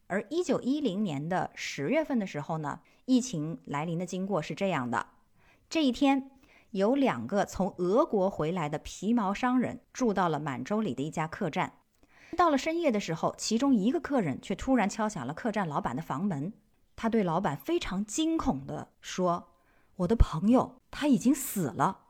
[0.06, 5.08] 而一九一零年的十月份的时候呢，疫情来临的经过是这样的：
[5.68, 6.30] 这一天，
[6.70, 11.74] 有两个从俄国回来的皮毛商人住到了满洲里的一家客栈。
[12.34, 16.52] 到了深夜的时候，其中一个客人却突然敲响了客栈老板的房门。
[16.96, 19.50] 他对老板非常惊恐地说
[19.96, 22.00] ：“我的朋友他已经死了。”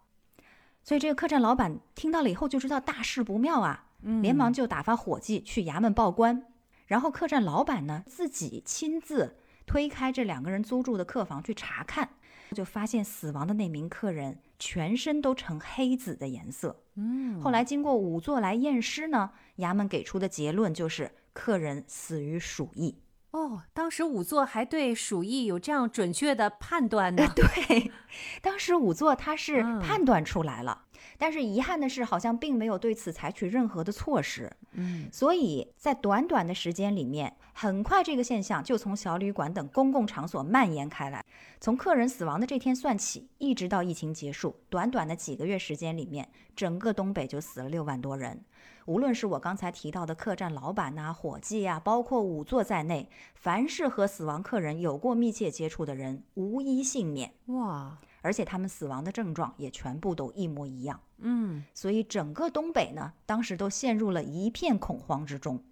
[0.84, 3.86] 所以这个客栈老板听到了以后就知道大事不妙啊，
[4.20, 6.46] 连忙就打发伙计去衙门报官。
[6.86, 12.10] 然后客栈老板呢自己亲自推开这两个人租住的客房去查看，
[12.54, 16.84] 就发现死亡的那名客人全身都呈黑紫的颜色。
[16.94, 22.96] 嗯，后来经过仵作来验尸呢，衙门给出的结论就是客人死于鼠疫。
[23.34, 27.26] 哦，当时仵作还对鼠疫有这样准确的判断呢？
[27.34, 27.90] 对，
[28.40, 30.84] 当时仵作他是嗯判断出来了，
[31.18, 34.48] 但是遗憾的是，好像并没有对此采取任何的措施。
[34.74, 41.24] 嗯，所以在短短的时间里面，很快这个现象就从小旅馆等公共场所蔓延开来。
[41.60, 48.44] 从客人死亡的这天算起，一直到疫情结束，短短的几个月时间里面，整个东北就死了六万多人。
[48.86, 57.32] 无论是我刚才提到的客栈老板呐、伙计啊，包括仵作在内，凡是和死亡客人有过密切接触的人，无一幸免。
[57.46, 61.00] 哇，而且他们死亡的症状也全部都一模一样。
[61.18, 65.62] 嗯，所以整个东北呢，当时都陷入了一片恐慌之中。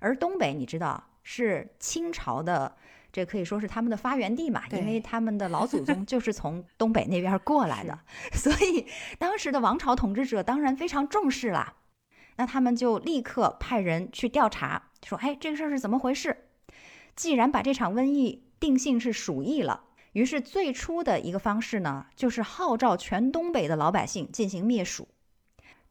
[0.00, 2.76] 而东北，你知道是清朝的，
[3.12, 7.96] 这可以说是他们的发源地嘛，因为他们的老祖宗 就是从东北那边过来的，
[8.32, 8.86] 所以
[9.20, 11.76] 当时的王朝统治者当然非常重视啦。
[12.36, 16.36] 那他们就立刻派人去调查，说：“哎，这个事儿是怎么回事？
[17.14, 25.08] 既然把这场瘟疫定性是鼠疫了。”于是最初的一个方式呢，就是号召全东北的老百姓进行灭鼠。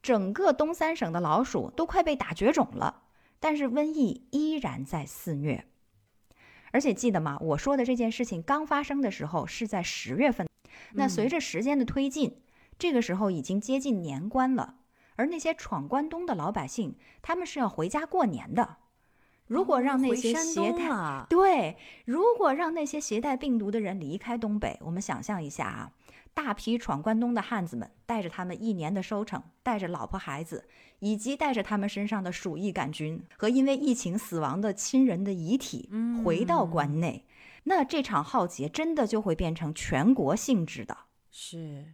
[0.02, 3.04] 整个东三省的老鼠都快被打绝种了，
[3.42, 5.66] 但是瘟疫依然在肆虐。
[6.72, 7.38] 而且记得吗？
[7.42, 10.48] 我说的这件事情刚发生的时候是在十月份，
[10.94, 12.38] 那随着时间的推进，
[12.80, 14.76] 这个时候已经接近年关了。
[15.16, 18.78] 而那些闯关东的老百姓，他们是要回家过年的。
[19.48, 25.92] 如果让那些携带、对，如果让那些携带病毒的人离开东北，我们想象一下啊，
[26.34, 30.66] 大批闯关东的汉子们带着他们一年的收成，带着老婆孩子，
[31.00, 35.90] 以及带着他们身上的鼠疫杆菌和因为疫情死亡的亲人的遗体，
[36.24, 37.26] 回到关内，
[37.66, 40.98] 那这场浩劫真的就会变成全国性质的。
[41.30, 41.94] 是，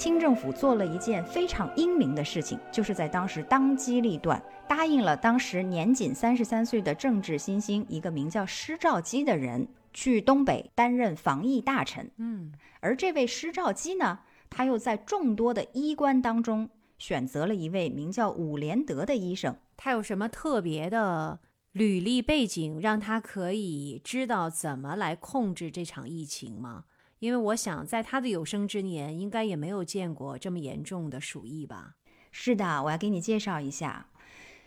[0.00, 12.10] 清政府做了一件非常英明的事情，就是在当时当机立断，答应了当时年仅三十三岁的政治新星，一个名叫施肇基的人，去东北担任防疫大臣。
[12.16, 19.54] 嗯，而这位施肇基呢，他又在众多的医官当中选择了一位名叫伍连德的医生。
[19.76, 21.40] 他有什么特别的
[21.72, 26.84] 履历背景，让他可以知道怎么来控制这场疫情吗？
[27.20, 31.92] 因为我想，在他的有生之年，应该也没有见过这么严重的鼠疫吧？
[32.32, 34.06] 是的，我要给你介绍一下。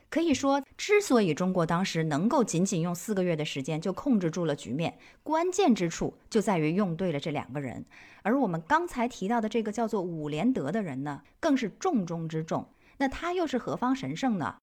[0.10, 7.84] 可以说，之所以中国当时能够仅仅用四个月的时间就控制住了局面，关键之处就在于用对了这两个人。
[8.22, 12.70] 而我们刚才提到的这个叫做伍连德的人呢，更是重中之重。
[12.98, 14.58] 那他又是何方神圣呢？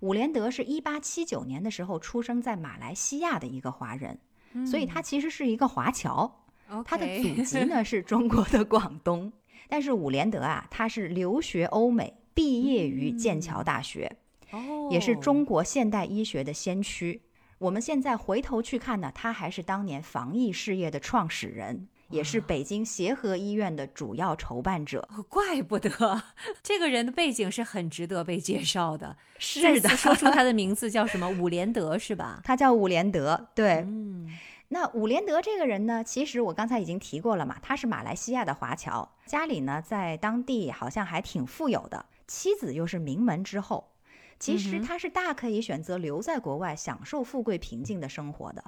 [0.00, 4.18] 伍连德是一八七九年的时候出生在马来西亚的一个华人，
[4.64, 6.46] 所以他其实是一个华侨。
[6.84, 9.32] 他的祖籍呢 是中国的广东，
[9.68, 14.16] 但是伍连德啊，他是留学欧美，毕业于剑桥大学，
[14.50, 17.22] 哦，也是中国现代医学的先驱。
[17.58, 25.08] 我们现在回头去看呢，他还是当年防疫事业的创始人，也是北京协和医院的主要筹办者。
[25.16, 25.90] 哦怪不得
[26.62, 29.16] 这个人的背景是很值得被介绍的。
[29.40, 31.28] 是的说出他的名字叫什么？
[31.28, 32.40] 伍连德是吧？
[32.44, 33.84] 他叫伍连德，对。
[33.86, 34.28] 嗯，
[34.68, 43.92] 那伍连德这个人呢，其实我刚才已经提过了嘛，他是马来西亚的华侨，家里呢在当地好像还挺富有的，妻子又是名门之后。
[44.38, 48.62] 其实他是大可以选择留在国外享受富贵平静的生活的，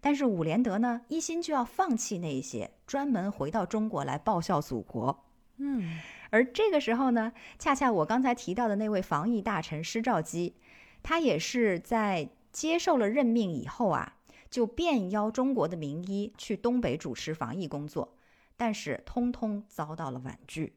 [0.00, 5.24] 但是伍连德呢，一心就要放弃那一些，专门回到中国来报效祖国。
[5.56, 5.98] 嗯，
[6.30, 10.54] 而这个时候呢，恰恰我刚才提到的那位防疫大臣施肇基，
[11.02, 14.15] 他也是在接受了任命以后啊，
[14.50, 18.16] 就便邀中国的名医去东北主持防疫工作，
[18.56, 20.76] 但是通通遭到了婉拒。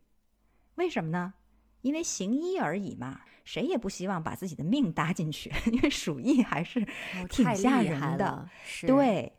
[0.75, 1.33] 为什么呢？
[1.81, 8.49] 因为行医而已嘛，谁也不希望把自己的命搭进去， 因为鼠疫还是哦挺吓人的
[8.85, 9.31] 对，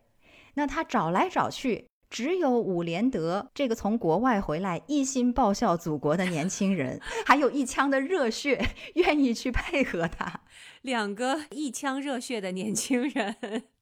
[0.54, 8.58] 那他找来找去，只有伍连德这个从国外回来一心报效祖国的年轻人， 还有一腔的热血，
[8.94, 10.40] 愿意去配合他。
[10.80, 13.36] 两个一腔热血的年轻人，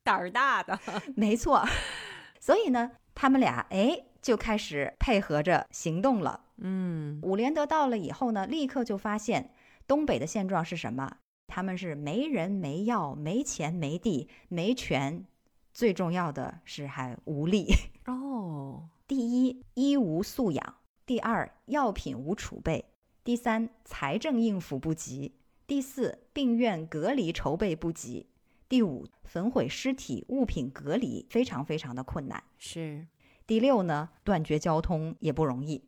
[0.09, 0.81] 胆儿大的。
[1.15, 1.63] 没错，
[2.41, 6.45] 所以呢，他们俩哎就开始配合着行动了。
[6.57, 9.51] 嗯，伍连德到了以后呢，立刻就发现
[9.87, 11.19] 东北的现状是什么？
[11.47, 15.27] 他们是没人、没药、没钱、没地、没权，
[15.75, 17.67] 最重要的是还无力。
[18.09, 20.65] 哦，第一，医无素养；
[21.05, 22.85] 第二，药品无储备；
[23.23, 25.33] 第三，财政应付不及；
[25.67, 28.27] 第四，病院隔离筹备不及；
[28.69, 32.43] 第五，焚毁尸体物品隔离非常非常的困难。
[32.59, 33.07] 是。
[33.47, 35.83] 第六呢，断绝交通也不容易，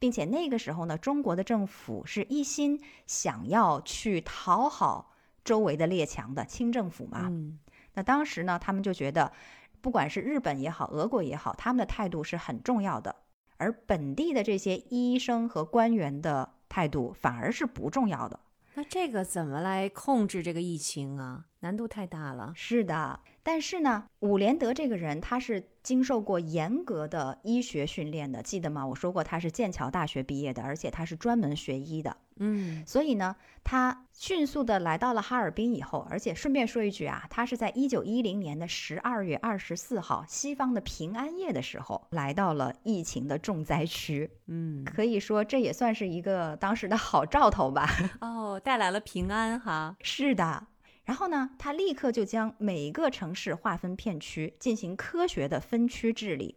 [0.00, 5.12] 并且那个时候呢，中国的政府是一心想要去讨好
[5.44, 7.28] 周围的列强的清政府嘛。
[7.30, 7.60] 嗯
[7.94, 9.32] 那当时呢，他们就觉得，
[9.80, 13.14] 不管是日本也好，俄国也好，他们的态度是很重要的，
[13.56, 18.40] 而本地的这些医生和官员的态度反而是不重要的。
[18.78, 21.46] 那这个怎么来控制这个疫情啊？
[21.60, 22.52] 难度太大了。
[22.54, 28.86] 是的，但是呢，伍连德这个人他是经受过严格的医学训练的，记得吗？
[28.86, 32.18] 我说过他是剑桥大学毕业的，而且他是专门学医的。
[32.38, 33.34] 嗯所以呢，
[33.64, 44.30] 他迅速的来到了哈尔滨以后，而且顺便说一句啊，他是在一九一零年的十二月二十四号，西方的平安夜的时候，来到了疫情的重灾区。
[44.46, 47.88] 嗯，可以说这也算是一个当时的好兆头吧。
[48.20, 49.96] 哦，带来了平安哈。
[50.02, 50.66] 是的。
[51.04, 56.56] 然后呢，他立刻就将每个城市划分片区，进行科学的分区治理，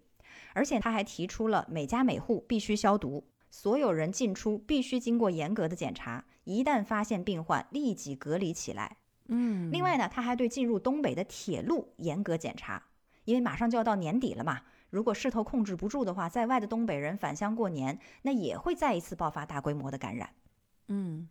[0.56, 8.98] 而且他还提出了每家每户必须消毒，所有人进出必须经过严格的检查，一旦发现病患，立即隔离起来。
[9.28, 12.84] 嗯，另外呢，他还对进入东北的铁路严格检查，
[13.26, 14.62] 因为马上就要到年底了嘛。
[14.90, 20.32] 如果势头控制不住的话，在外的东北人返乡过年，那也会再一次爆发大规模的感染。
[20.88, 21.30] 嗯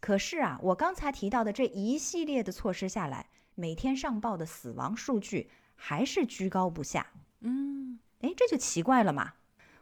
[0.00, 7.06] 可是啊，我刚才提到的这一系列的措施下来，每天上报的死亡数据还是居高不下。
[7.40, 9.32] 嗯哎，这就奇怪了嘛。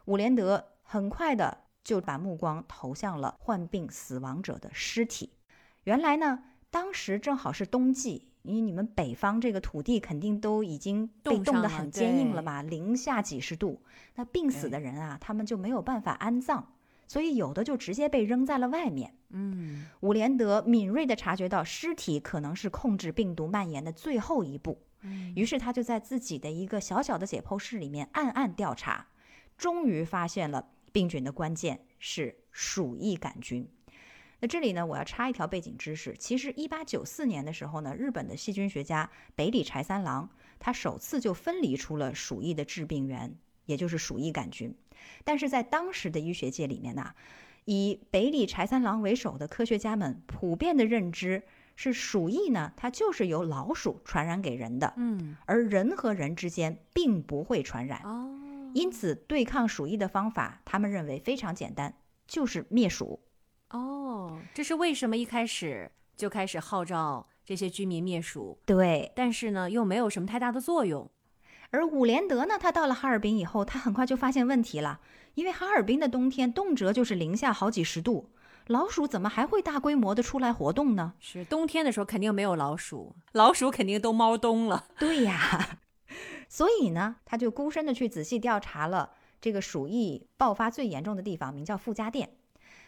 [0.05, 5.31] 伍连德很快的就把目光投向了患病死亡者的尸体。
[5.85, 13.81] 原来呢，当时正好是冬季，因为你们北方这个土地肯定都已经被冻得很坚硬了对嘛，零下几十度。
[14.15, 16.63] 那病死的人啊，他们就没有办法安葬，
[17.07, 19.15] 所以有的就直接被扔在了外面。
[19.35, 29.07] 嗯伍连德敏锐地察觉到尸体可能是控制病毒蔓延的最后一步，嗯于是他就在自己的一个小小的解剖室里面暗暗调查，
[29.57, 33.67] 终于发现了病菌的关键是鼠疫杆菌。
[34.39, 36.13] 那这里呢，我要插一条背景知识。
[36.19, 40.29] 其实，一八九四年的时候呢，日本的细菌学家北里柴三郎，
[40.59, 43.33] 他首次就分离出了鼠疫的致病源，
[43.65, 44.75] 也就是鼠疫杆菌。
[45.23, 47.13] 但是在当时的医学界里面呢、
[47.63, 51.43] 以北里柴三郎为首的科学家们普遍的认知
[51.77, 58.01] 是，鼠疫呢，它就是由老鼠传染给人的，嗯而人和人之间并不会传染。
[58.03, 58.42] 哦，
[58.73, 61.95] 因此，对抗鼠疫的方法，他们认为非常简单，
[62.27, 63.21] 就是灭鼠。
[63.69, 71.09] 哦，这是为什么一开始就开始号召这些居民灭鼠，对，但是呢又没有什么太大的作用。
[71.71, 74.99] 而伍连德呢，他到了哈尔滨以后，他很快就发现问题了，
[75.33, 78.29] 因为哈尔滨的冬天动辄就是零下好几十度，
[78.67, 81.13] 老鼠怎么还会大规模的出来活动呢？
[81.19, 84.85] 是冬天的时候肯定没有老鼠，老鼠肯定都猫冬了。
[84.99, 85.79] 对呀，
[86.53, 89.09] 所以呢，他就孤身的去仔细调查了
[89.41, 92.29] 这个鼠疫爆发最严重的地方，名叫傅家店。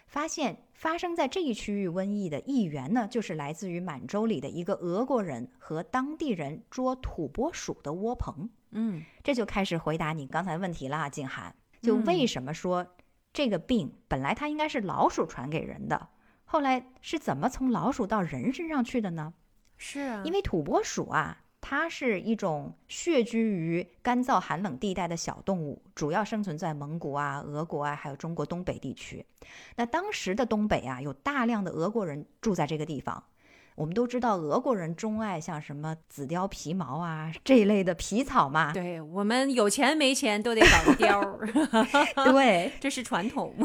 [0.05, 8.47] 发现发生在这一区域瘟疫的疫源呢，就是来自于满洲里的一个俄国人和当地人捉土拨鼠的窝棚。
[8.69, 11.55] 嗯这就开始回答你刚才问题了啊，静涵。
[11.81, 12.85] 就为什么说
[13.33, 16.09] 这个病本来它应该是老鼠传给人的，
[16.43, 19.33] 后来是怎么从老鼠到人身上去的呢？
[19.75, 29.25] 是啊，因为土拨鼠啊，它是一种穴居于干燥寒冷地带的小动物，主要生存在蒙古啊、俄国啊，还有中国东北地区。
[29.75, 33.23] 那当时的东北啊，有大量的俄国人住在这个地方。
[33.73, 38.71] 我们都知道，俄国人钟爱像什么紫貂皮毛啊这一类的皮草嘛。
[38.71, 41.49] 对我们有钱没钱都得搞个貂儿，
[42.31, 43.55] 对，这是传统。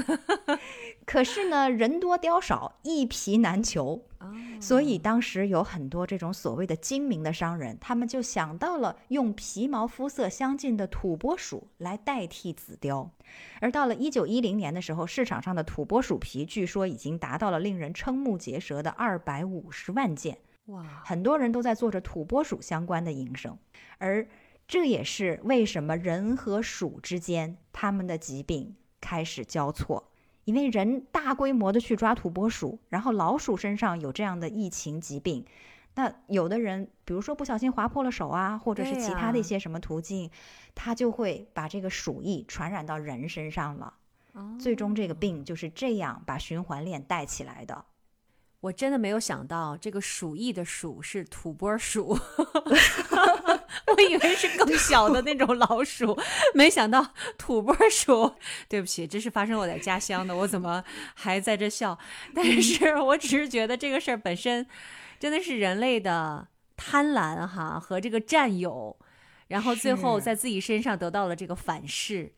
[1.05, 4.07] 可是呢，人多貂少，一皮难求。
[4.21, 13.09] 哦所以当时有很多这种所谓的精明的商人，他们就想到了用皮毛肤色相近的土拨鼠来代替紫貂。
[13.61, 23.57] 而到了一九一零年的时候，市场上的土拨鼠皮据说已经达到了令人瞠目结舌的二百五十万件，哇，很多人都在做着土拨鼠相关的营生。
[23.97, 24.29] 而
[24.69, 30.10] 这也是为什么人和鼠之间他们的疾病开始交错。
[30.45, 35.45] 因为人大规模的去抓土拨鼠，然后老鼠身上有这样的疫情疾病，
[35.95, 40.31] 那有的人，比如说不小心划破了手啊，或者是其他的一些什么途径，
[40.75, 43.95] 他就会把这个鼠疫传染到人身上了。
[44.61, 47.85] 最终这个病就是这样把循环链带起来的。
[48.61, 52.17] 我真的没有想到这个鼠疫的鼠是土拨鼠，
[53.87, 56.19] 我以为是更小的那种老鼠，
[56.55, 58.35] 没想到土拨鼠。
[58.69, 60.83] 对不起，这是发生我在家乡的，我怎么
[61.15, 61.99] 还在这笑？
[62.35, 64.67] 但是我只是觉得这个事儿本身
[65.19, 68.97] 真的是人类的贪婪哈和这个占有，
[69.49, 72.33] 然后最后在自己身上得到了这个反噬。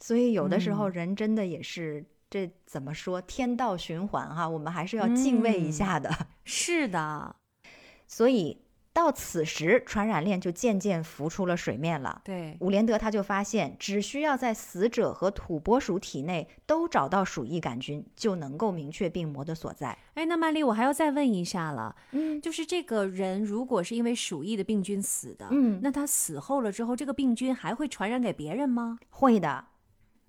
[0.00, 6.10] 所以有的时候嗯人真的也是、这怎么说天道循环哈，我们还是要敬畏一嗯下的。
[6.44, 7.36] 是的，
[8.08, 8.62] 所以
[8.92, 12.20] 到此时，传染链就渐渐浮出了水面了。
[12.24, 19.96] 对，伍连德他就发现，只需要在死者和土拨鼠体内都找到鼠疫杆菌，就能够明确病魔的所在。
[20.14, 28.98] 哎，那曼丽，我还要再问一下了，嗯就是这个人如果是因为鼠疫的病菌死的，嗯，那他死后了之后，这个病菌还会传染给别人吗？
[29.08, 29.66] 会的，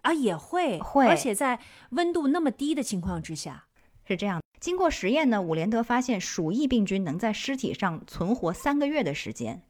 [0.03, 1.59] 啊，也会，会而且在
[1.89, 3.65] 温度那么低的情况之下，
[4.05, 4.39] 是这样。
[4.61, 9.61] 经过实验呢，伍连德发现鼠疫病菌能在尸体上存活三个月的时间。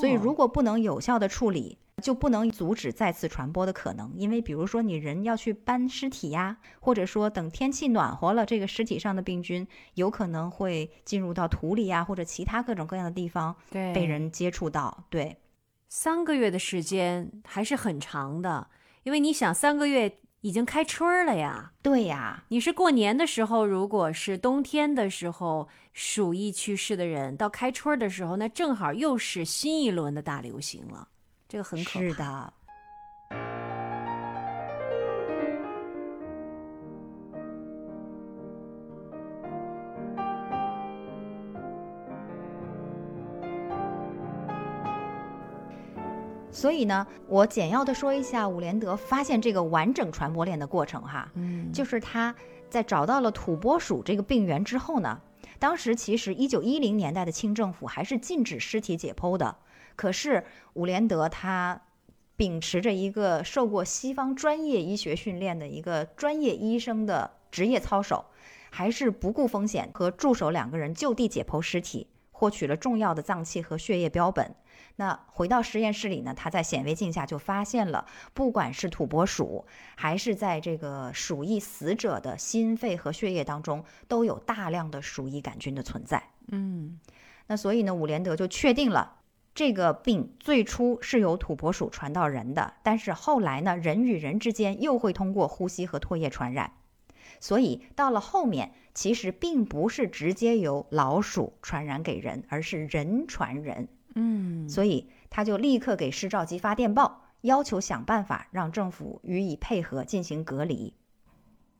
[0.00, 4.10] 所以，如哦果不能有效的处理，就不能阻止再次传播的可能。
[4.16, 15.04] 因为，比如说你人要去搬尸体呀，或者说等天气暖和了，这个尸体上的病菌有可能会进入到土里呀，或者其他各种各样的地方对被人接触到。
[15.10, 15.36] 对，
[15.88, 18.66] 三个月的时间还是很长的，
[19.04, 21.72] 因为你想三个月已经开春儿了呀。
[21.82, 31.08] 对呀，你是过年的时候，如果是冬天的时候鼠疫去世的人，到开春儿的时候，那正好又是新一轮的大流行了，
[31.48, 32.00] 这个很可怕。
[32.00, 32.52] 是的。
[46.58, 51.30] 所以呢，我简要的说一下伍连德发现这个完整传播链的过程哈。
[51.34, 52.34] 嗯，就是他
[52.68, 55.20] 在找到了土拨鼠这个病源之后呢，
[55.60, 59.54] 当时其实一九一零年代的清政府还是禁止尸体解剖的，
[59.94, 60.42] 可是
[60.74, 61.80] 伍连德他
[62.36, 68.24] 秉持着一个受过西方专业医学训练的一个专业医生的职业操守，
[68.70, 74.52] 还是不顾风险和助手两个人就地解剖尸体，获取了重要的脏器和血液标本。
[74.96, 79.64] 那回到实验室里呢，他在显微镜下就发现了，不管是土拨鼠，
[79.96, 86.22] 还是在这个鼠疫死者的心肺和血液当中，都有大量的鼠疫杆菌的存在。
[86.50, 86.98] 嗯
[87.46, 89.16] 那所以呢，伍连德就确定了
[89.54, 96.72] 这个病最初是由土拨鼠传到人的，但是后来呢，人与人之间又会通过呼吸和唾液传染。
[97.40, 103.88] 所以到了后面，其实并不是直接由老鼠传染给人，而是人传人。
[104.18, 110.92] 嗯，所以他就立刻给施肇基发电报，要求想办法让政府予以配合进行隔离。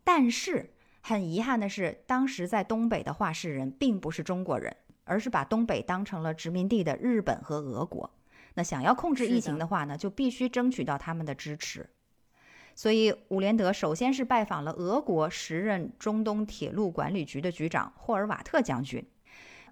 [0.05, 0.71] 但是
[1.01, 8.09] 很遗憾的是，当时在东北的话事人并不是中国人，而是把东北当成了殖民地的日本和俄国。
[8.55, 11.91] 那想要控制疫情的话呢，就必须争取到他们的支持。
[12.75, 19.05] 所以伍连德首先是拜访了俄国时任中东铁路管理局的局长霍尔瓦特将军。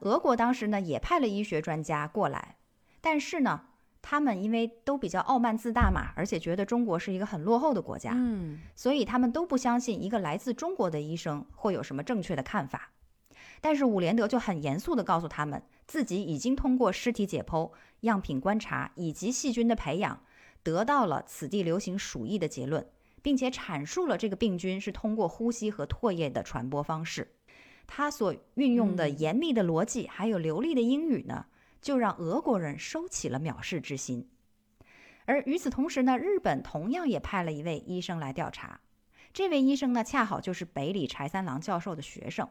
[0.01, 2.57] 俄国当时呢也派了医学专家过来，
[3.01, 3.63] 但是呢，
[4.03, 12.93] 他们因为都比较傲慢自大嘛，而且觉得中国是一个很落后的国家，嗯所以他们都不相信一个来自中国的医生会有什么正确的看法。
[13.61, 17.71] 但是伍连德就很严肃地告诉他们，自己已经通过尸体解剖、
[18.01, 20.21] 样品观察以及细菌的培养，
[20.63, 22.87] 得到了此地流行鼠疫的结论，
[23.23, 27.36] 并且阐述了这个病菌是通过呼吸和唾液的传播方式。
[27.87, 31.47] 他所运用的嗯严密的逻辑还有流利的英语呢，
[31.81, 34.29] 就让俄国人收起了藐视之心。
[35.25, 38.81] 而与此同时呢，日本同样也派了一位医生来调查。
[39.33, 42.49] 这位医生呢，恰好就是北里柴三郎教授的学生。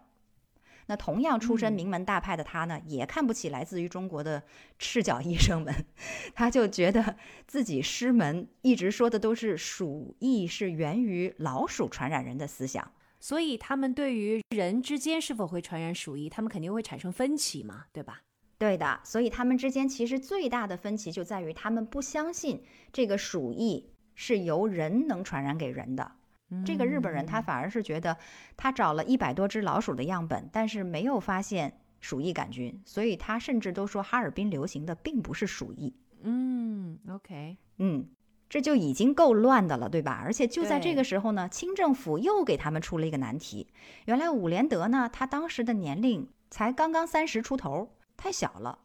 [0.88, 4.44] 那同样出身嗯名门大派的他呢，也看不起来自于中国的
[4.78, 5.74] 赤脚医生们，
[6.36, 7.16] 他就觉得
[7.48, 12.92] 自己师门一直说的都是鼠疫是源于老鼠传染人的思想。
[13.26, 18.22] 所以他们对于人之间是否会传染鼠疫，他们肯定会产生分歧嘛，对吧？
[18.60, 22.62] 对的，所以他们之间其实最大的分歧就在于他们不相信
[22.94, 26.12] 这个鼠疫是由人能传染给人的。
[26.64, 28.16] 这个日本人他嗯反而是觉得，
[28.56, 35.92] 他找了一百多只老鼠的样本，但是没有发现鼠疫杆菌，所以他甚至都说哈尔滨流行的并不是鼠疫。
[36.22, 38.08] 嗯，OK，嗯，
[38.48, 40.22] 这就已经够乱的了，对吧？
[40.24, 43.68] 而且就在这个时候呢，清政府又给他们出了一个难题。
[44.06, 48.80] 原来伍连德呢，他当时的年龄才刚刚三十出头，太小了。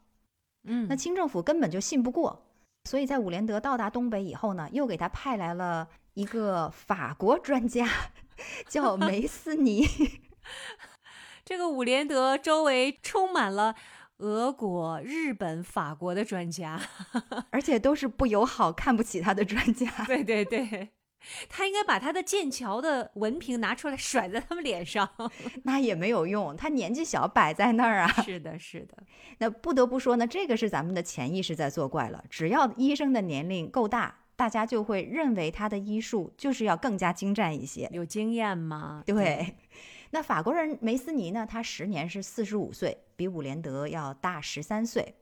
[0.65, 2.43] 嗯，那清政府根本就信不过，
[2.85, 7.87] 所以在伍连德到达东北以后呢，又给他派来了一个法国专家，
[8.69, 9.87] 叫梅斯尼。
[11.45, 13.75] 这个伍连德周围充满了
[14.21, 16.81] 俄国、日本、法国的专家。
[17.51, 19.91] 而且都是不友好、看不起他的专家。
[20.07, 20.89] 对对对，
[21.49, 25.09] 他应该把他的剑桥的文凭拿出来甩在他们脸上。
[25.65, 28.09] 那也没有用，他年纪小，摆在那儿啊。
[28.23, 28.97] 是的，是的。
[29.39, 32.25] 那不得不说呢，这个是咱们的潜意识在作怪了。
[32.31, 37.89] 只要医生的年龄够大，大家就会认为他的医术就是要更加精湛一些。
[37.93, 39.03] 有经验吗？
[39.07, 39.57] 对。
[40.13, 41.47] 那法国人梅斯尼呢？
[41.49, 45.15] 他时年是四十五岁，比伍连德要大十三岁。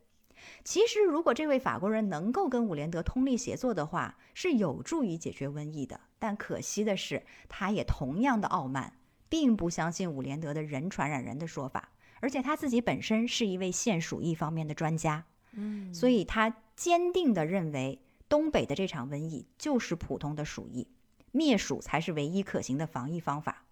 [0.63, 5.99] 其实，如果这位法国人能够跟伍连德通力协作的话，是有助于解决瘟疫的。
[6.21, 8.93] 但可惜的是，他也同样的傲慢，
[9.29, 11.91] 并不相信伍连德的人传染人的说法，
[12.21, 15.25] 而且他自己本身是一位现鼠疫方面的专家。
[15.55, 20.87] 嗯，所以他坚定地认为，东北的这场瘟疫就是普通的鼠疫，
[21.33, 23.65] 灭鼠才是唯一可行的防疫方法。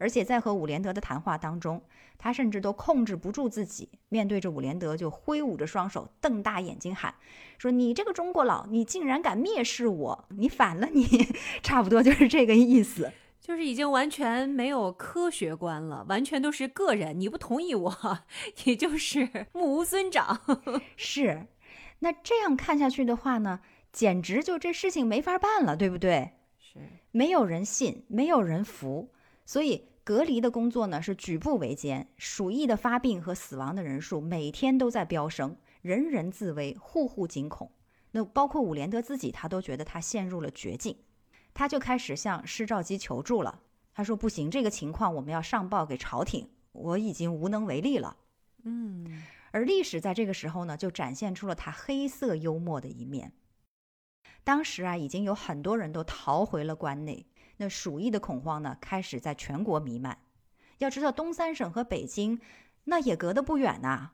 [0.00, 1.82] 而且在和伍连德的谈话当中，
[2.16, 7.14] 他甚至都控制不住自己，面对着伍连德就挥舞着双手，瞪大眼睛喊
[7.58, 10.24] ：“说你这个中国佬，你竟然敢蔑视我！
[10.30, 11.06] 你反了你！”
[11.62, 17.20] 差不多就是这个意思，就是已经完全没有科学观了，完全都是个人。
[17.20, 18.18] 你不同意我，
[18.64, 20.40] 也就是目无尊长。
[20.96, 21.46] 是，
[21.98, 23.60] 那这样看下去的话呢，
[23.92, 26.30] 简直就这事情没法办了，对不对？
[26.58, 26.78] 是，
[27.10, 29.10] 没有人信，没有人服，
[29.44, 29.89] 所以。
[30.10, 37.70] 隔离的工作呢是举步维艰，鼠疫的发病和死亡的人数每天都在飙升，人人自危，户户惊恐。
[38.10, 40.96] 那包括伍连德自己，他都觉得他陷入了绝境，
[41.54, 43.60] 他就开始向施肇基求助了。
[43.94, 48.16] 他说：“不行，这个情况我们要上报给朝廷，我已经无能为力了。”
[48.64, 53.32] 嗯，而历史在这个时候呢，就展现出了他黑色幽默的一面。
[54.42, 57.26] 当时啊，已经有很多人都逃回了关内。
[57.60, 60.16] 那鼠疫的恐慌呢，开始在全国弥漫。
[60.78, 62.40] 要知道，东三省和北京
[62.84, 64.12] 那也隔得不远呐，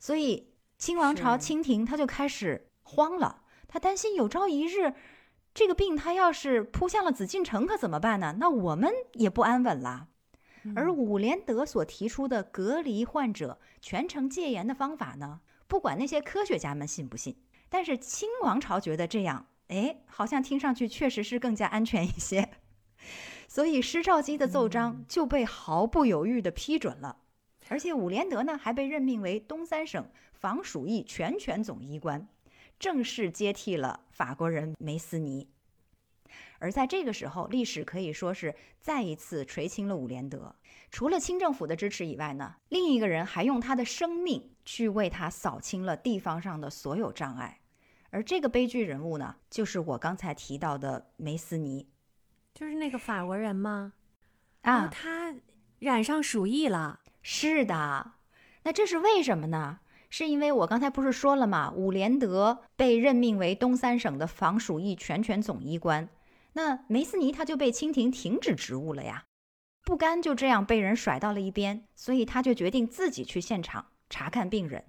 [0.00, 3.42] 所以清王朝清廷他就开始慌了。
[3.68, 4.92] 他担心有朝一日，
[5.54, 8.38] 这个病他要是扑向了紫禁城，可怎么办呢？
[8.40, 10.08] 那我们也不安稳了。
[10.74, 17.36] 而伍连德所提出的隔离患者、全程戒严的方法呢，不管那些科学家们信不信，
[17.68, 22.50] 但是清王朝觉得这样，哎，好像听上去确实是更加安全一些。
[23.54, 27.18] 所以施肇基的奏章就被毫不犹豫地批准了，
[27.68, 32.26] 而且伍连德呢还被任命为东三省防鼠疫全权总医官，
[32.80, 35.48] 正式接替了法国人梅斯尼。
[36.58, 40.56] 而在这个时候，历史可以说是再一次垂青了伍连德。
[40.90, 47.60] 除了清政府的支持以外呢，另一个人还用他的生命去为他扫清了地方上的所有障碍。
[48.10, 51.86] 而这个悲剧人物呢，就是我刚才提到的梅斯尼。
[52.54, 53.94] 就是那个法国人吗？
[54.62, 55.34] 啊，他
[55.80, 57.00] 染上鼠疫了。
[57.20, 58.12] 是的，
[58.62, 59.80] 那这是为什么呢？
[60.08, 61.72] 是因为我刚才不是说了吗？
[61.74, 66.08] 伍连德被任命为东三省的防鼠疫全权总医官，
[66.52, 69.24] 那梅斯尼他就被清廷停止职务了呀。
[69.84, 74.84] 不甘就这样被人甩到了一边，所以他就决定自己去现场查看病人。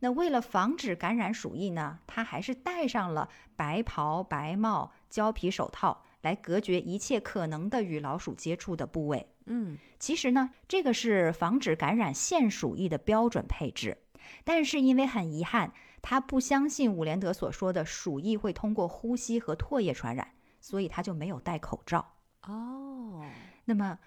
[0.00, 6.02] 那为了防止感染鼠疫呢，他还是戴上了白袍、白帽、胶皮手套。
[6.22, 9.26] 来隔绝一切可能的与老鼠接触的部位。
[9.46, 13.98] 嗯，其实呢，这个是防止感染现鼠疫的标准配置。
[14.44, 22.14] 但是因为很遗憾，他不相信伍连德所说的鼠疫会通过呼吸和唾液传染，所以他就没有戴口罩。
[22.42, 23.24] 哦，
[23.64, 23.98] 那么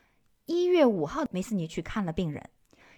[0.45, 2.49] 一月五号，梅斯尼去看了病人。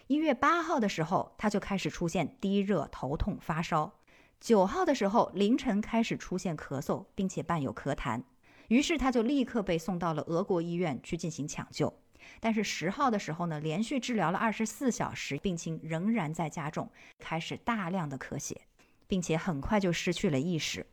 [0.07, 3.91] 一月八号的时候，他就开始出现低热、头痛、发烧。
[4.39, 8.21] 九号的时候，凌晨开始出现咳嗽，并且伴有咳痰。
[8.67, 11.93] 于是他就立刻被送到了俄国医院去进行抢救，
[12.39, 16.89] 但是十号的时候呢，连续治疗了二十四小时，病情仍然在加重，
[17.19, 18.61] 开始大量的咳血，
[19.07, 20.85] 并且很快就失去了意识。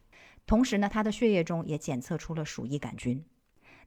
[0.46, 3.24] 同时呢，他的血液中也检测出了鼠疫杆菌。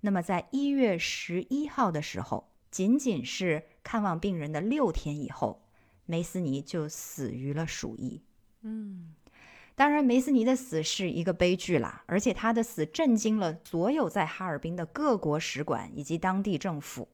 [0.01, 5.63] 那么在一月十一号的时候，仅仅是看望病人的六天以后，
[6.05, 8.23] 梅斯尼就死于了鼠疫。
[8.61, 9.13] 嗯。
[9.76, 17.07] 当然，梅斯尼的死是一个悲剧啦，而且他的死震惊了所有在哈尔滨的各国使馆以及当地政府。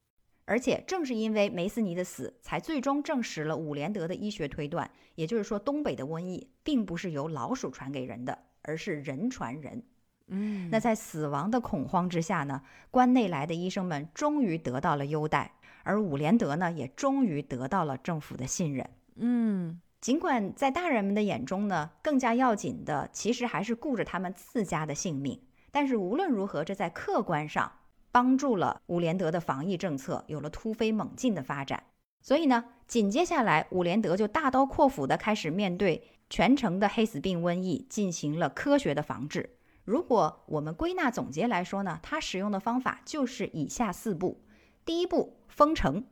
[0.44, 9.82] 而且正是因为梅斯尼的死，才最终证实了伍连德的医学推断，也就是说，东北的瘟疫并不是由老鼠传给人的，而是人传人。
[10.28, 15.52] 嗯，那在死亡的恐慌之下呢，关内来的医生们终于得到了优待，
[15.82, 18.88] 而伍连德呢，也终于得到了政府的信任。
[19.16, 19.80] 嗯。
[20.02, 25.40] 尽管在大人们的眼中呢，更加要紧的其实还是顾着他们自家的性命。
[25.70, 27.70] 但是无论如何，这在客观上
[28.10, 31.84] 帮助了伍连德的防疫政策有了突飞猛进的发展。
[32.20, 39.50] 所以呢，紧接下来伍连德就大刀阔斧地开始面对全城的黑死病瘟疫进行了科学的防治，
[39.84, 44.42] 如果我们归纳总结来说呢，他使用的方法就是以下四步：
[44.84, 46.04] 第一步，封城。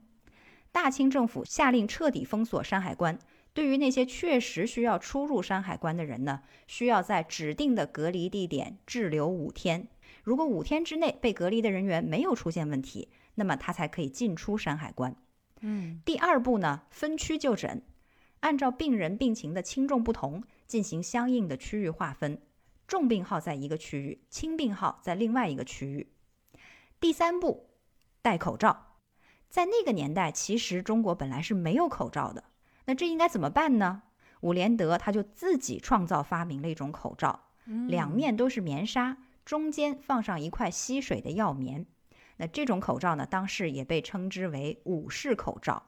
[0.72, 3.18] 大清政府下令彻底封锁山海关，
[3.52, 9.88] 对于那些确实需要出入山海关的人呢，需要在指定的隔离地点滞留五天。
[10.22, 15.16] 如果五天之内被隔离的人员没有出现问题，那么他才可以进出山海关。
[15.60, 17.82] 嗯，第二步呢，分区就诊，
[18.40, 22.40] 按照病人病情的轻重不同进行相应的区域划分，
[22.86, 26.12] 重病号在一个区域，轻病号在另外一个区域。
[27.00, 27.70] 第三步，
[28.22, 28.98] 戴口罩。
[29.48, 32.44] 在那个年代，其实中国本来是没有口罩的。
[32.90, 34.02] 那这应该怎么办呢？
[34.40, 37.38] 伍连德他就自己创造发明了一种口罩，
[37.86, 41.86] 两面都是棉纱，中间放上一块吸水的药棉。
[42.38, 45.84] 那这种口罩呢，当时也被称之为武士口罩。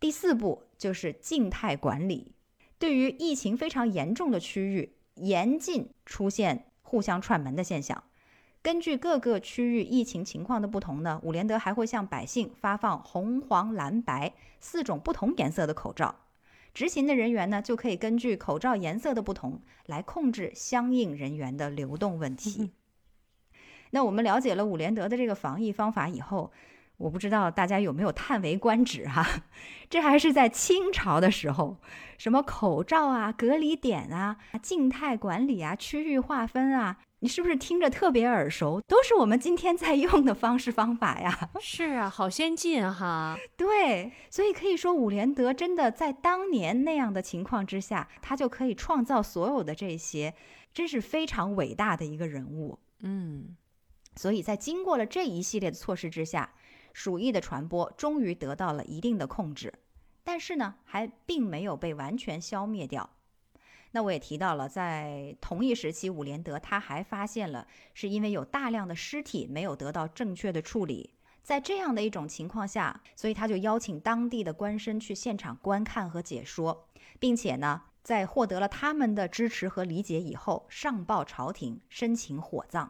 [0.00, 2.34] 第四步就是静态管理，
[2.80, 8.02] 对于疫情非常严重的区域，严禁出现互相串门的现象。
[8.62, 16.14] 根据各个区域疫情情况的不同呢，伍连德还会向百姓发放红、黄、蓝、白四种不同颜色的口罩。
[16.72, 22.70] 执勤的人员呢，就可以根据口罩颜色的不同来控制相应人员的流动问题。
[23.90, 26.52] 那我们了解了伍连德的这个防疫方法以后，
[26.98, 29.26] 我不知道大家有没有叹为观止哈？
[29.90, 31.78] 这还是在清朝的时候，
[32.16, 36.98] 什么口罩啊、隔离点啊、静态管理啊、区域划分啊。
[37.22, 38.80] 你是不是听着特别耳熟？
[38.88, 41.50] 都是我们今天在用的方式方法呀。
[41.62, 43.38] 是啊，好先进哈。
[43.56, 50.34] 对，所以可以说伍连德真的在当年那样的情况之下，他就可以创造所有的这些，
[50.74, 52.80] 真是非常伟大的一个人物。
[53.02, 53.56] 嗯，
[54.16, 56.52] 所以在经过了这一系列的措施之下，
[56.92, 59.72] 鼠疫的传播终于得到了一定的控制，
[60.24, 63.08] 但是呢，还并没有被完全消灭掉。
[63.92, 76.88] 那我也提到了，在同一时期，伍连德他还发现了，是因为有大量的尸体没有得到正确的处理，在这样的一种情况下，所以他就邀请当地的官绅去现场观看和解说，
[77.18, 82.88] 并且呢，在获得了他们的支持和理解以后，上报朝廷申请火葬，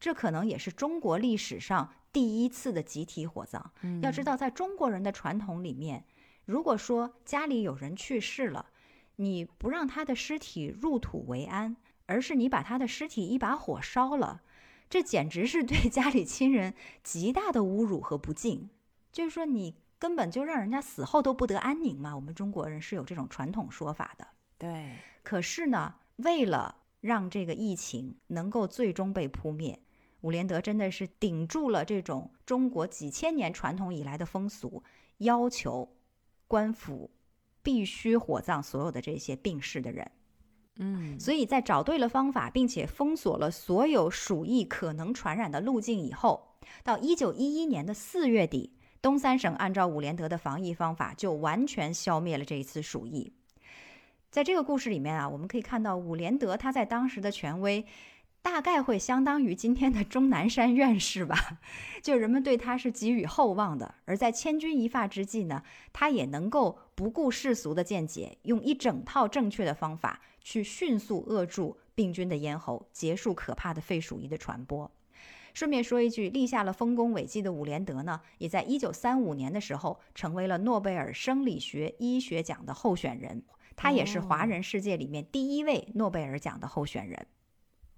[0.00, 3.72] 这可能也是中国历史上第一次的集体火葬。
[4.02, 6.04] 要知道，在中国人的传统里面，
[6.44, 8.66] 如果说家里有人去世了，
[9.20, 14.40] 你不让他的尸体入土为安，而是你把他的尸体一把火烧了，
[14.88, 18.70] 这简直是对家里亲人极大的侮辱和不敬。
[19.12, 22.16] 就是说，你根本就让人家死后都不得安宁嘛。
[22.16, 24.26] 我们中国人是有这种传统说法的。
[24.56, 24.96] 对。
[25.22, 29.78] 可是呢，为了让这个疫情能够最终被扑灭，
[30.22, 34.82] 伍连德真的是顶住了这种中国几千年传统以来的风俗，
[35.18, 35.94] 要求
[36.48, 37.10] 官府。
[37.62, 40.10] 必须火葬所有的这些病逝的人，
[40.76, 53.32] 嗯，所以在找对了方法，并且封锁了所有鼠疫可能传染的路径以后，到一九一一年的四月底，东三省按照伍连德的防疫方法，就完全消灭了这一次鼠疫。
[54.30, 57.84] 在这个故事里面啊，我们可以看到伍连德他在当时的权威。
[58.42, 61.60] 大概会相当于今天的钟南山院士吧，
[62.02, 63.94] 就人们对他是给予厚望的。
[64.06, 65.62] 而在千钧一发之际呢，
[65.92, 74.90] 他也能够不顾世俗的见解，用一整套正确的方法去迅速扼住病菌的咽喉，结束可怕的肺鼠疫的传播。
[75.52, 83.42] 顺便说一句，立下了丰功伟绩的伍连德呢，也在一九三五年的时候成为了诺贝尔生理学医学奖的候选人，
[83.76, 87.26] 他也是华人世界里面第一位诺贝尔奖的候选人。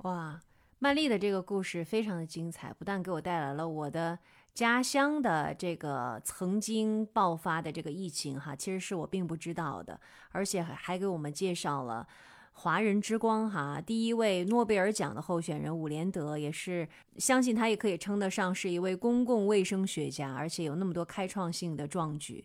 [0.02, 0.40] 哇，
[0.80, 4.18] 曼丽的这个故事非常的精彩，不但给我带来了我的
[4.52, 10.00] 家乡的这个曾经爆发的这个疫情哈，其实是我并不知道的，
[10.32, 12.04] 而且还给我们介绍了
[12.50, 16.88] 华人之光哈，第一位诺贝尔奖的候选人伍连德，也是
[17.18, 22.44] 相信他也可以称得上是一位公共卫生学家，而且有那么多开创性的壮举。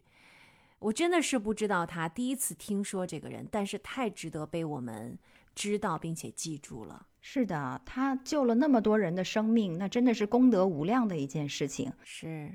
[0.78, 5.18] 我真的是不知道他，第一次听说这个人，但是太值得被我们
[5.55, 7.08] 知道并且记住了。
[7.30, 11.91] 是的，他救了那么多人的生命，那真的是功德无量的一件事情。
[12.05, 12.49] 是。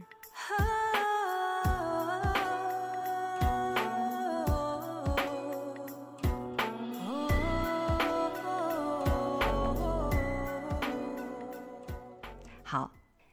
[12.62, 12.90] 好，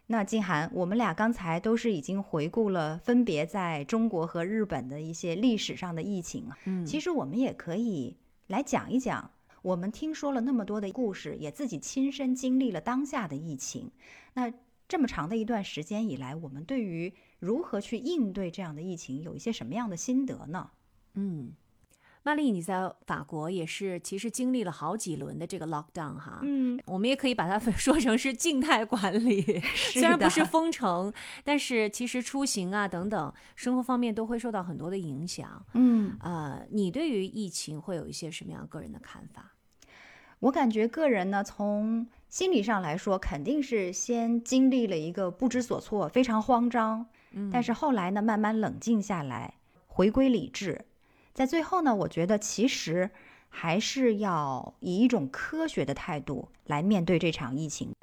[0.07, 6.57] 那静涵，我们俩刚才都是已经回顾了分别在中国和日本的一些历史上的疫情啊。
[6.65, 8.17] 嗯，其实我们也可以
[8.47, 9.31] 来讲一讲。
[9.61, 13.91] 我们听说了那么多的故事，也自己亲身经历了当下的疫情。
[14.33, 14.53] 那
[14.87, 20.71] 这么长的一段时间以来，我们对于如何去应对这样的疫情，有一些什么样的心得呢？
[21.13, 21.53] 嗯。
[22.29, 29.41] 曼丽，你在法国也是，其实经历了好几轮的这个 lockdown 哈，嗯，我们也可以把它 说成是静态管理，
[29.93, 31.11] 虽然不是 封城，
[31.43, 35.65] 但是其实出行啊等等，生活方面都会受到很多的影响。
[35.73, 39.53] 嗯，呃，你对于疫情会有一些什么样个人的看法？
[40.41, 49.55] 我感觉个人呢，从心理上来说，肯定是先经历了一个不知所措，非常慌张，嗯，但是后来呢，慢慢冷静下来，
[49.87, 50.85] 回归理智。
[51.33, 53.09] 在最后呢，我觉得其实
[53.47, 57.93] 还是要以一种科学的态度来面对这场疫情。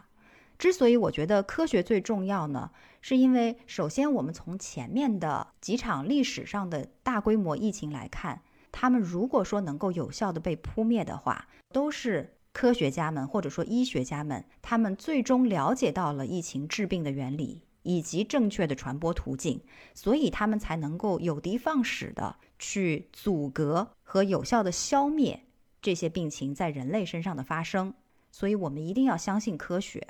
[0.59, 2.71] 之所以我觉得科学最重要呢，
[3.03, 8.41] 是因为首先我们从前面的几场历史上的大规模疫情来看，
[8.73, 17.63] 他们如果说能够有效的被扑灭的话，都是科学家们或者说医学家们，他们最终了解到了疫情致病的原理。
[17.89, 19.61] 以及正确的传播途径，
[19.95, 25.45] 所以他们才能够有的放矢的去阻隔和有效的消灭
[25.81, 27.95] 这些病情在人类身上的发生。
[28.31, 30.07] 所以我们一定要相信科学。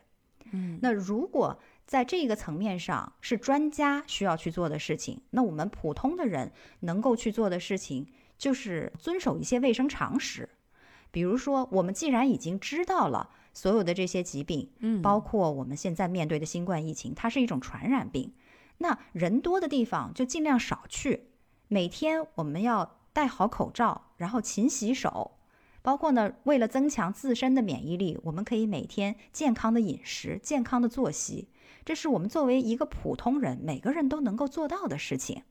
[0.53, 10.49] 嗯，那如果在这个层面上是专家需要去做的事情，那我们普通的人能够去做的事情就是遵守一些卫生常识。
[11.11, 13.31] 比如说，我们既然已经知道了。
[13.57, 18.35] 所有的这些疾病，嗯，包括我们现在面对的新冠疫情，它是一种传染病。
[18.77, 21.29] 那人多的地方就尽量少去。
[21.69, 25.33] 每天我们要戴好口罩，然后勤洗手。
[25.83, 31.49] 包括呢，为了增强自身的免疫力，我们可以每天健康的饮食、健康的作息。
[31.85, 35.43] 这是我们作为一个普通人，每个人都能够做到的事情。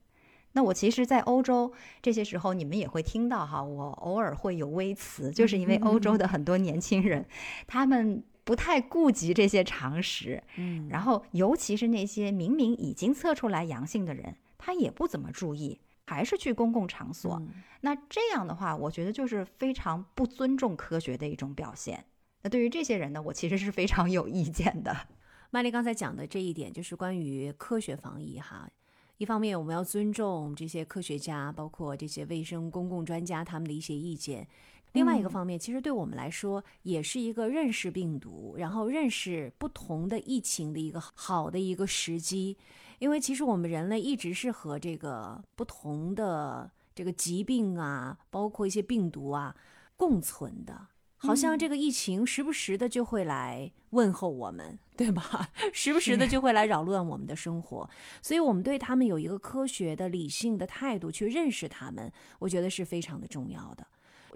[0.52, 7.26] 那我其实，在欧洲这些时候，你们也会听到哈，我偶尔会有微词，就是因为欧洲的很多年轻人，
[7.66, 17.42] 他们不太顾及这些常识，嗯，然后尤其是那些明明已经测出来阳性的人，他也不怎么注意，还是去公共场所。
[17.82, 22.04] 那这样的话，我觉得就是非常不尊重科学的一种表现。
[22.42, 24.96] 那对于这些人呢，我其实是非常有意见的。
[25.50, 28.68] 麦丽刚才讲的这一点，就是关于科学防疫哈。
[29.18, 34.44] 一方面，我们要尊重这些科学家，包括这些卫生公共专家他们的一些意见；
[34.92, 42.58] 另外一个方面，其实对我们来说，也是一个认识病毒，然后认识不同的疫情的一个好的一个时机。
[42.98, 49.54] 因为其实我们人类一直是和这个不同的这个疾病啊，包括一些病毒啊
[49.96, 50.88] 共存的。
[51.18, 55.48] 好像这个疫情时不时的就会来问候我们，对吧？
[55.72, 57.88] 时不时的就会来扰乱我们的生活，
[58.20, 63.86] 所以我们对他们有一个科学的、理性的态度去认识他们，我觉得是非常的重要的。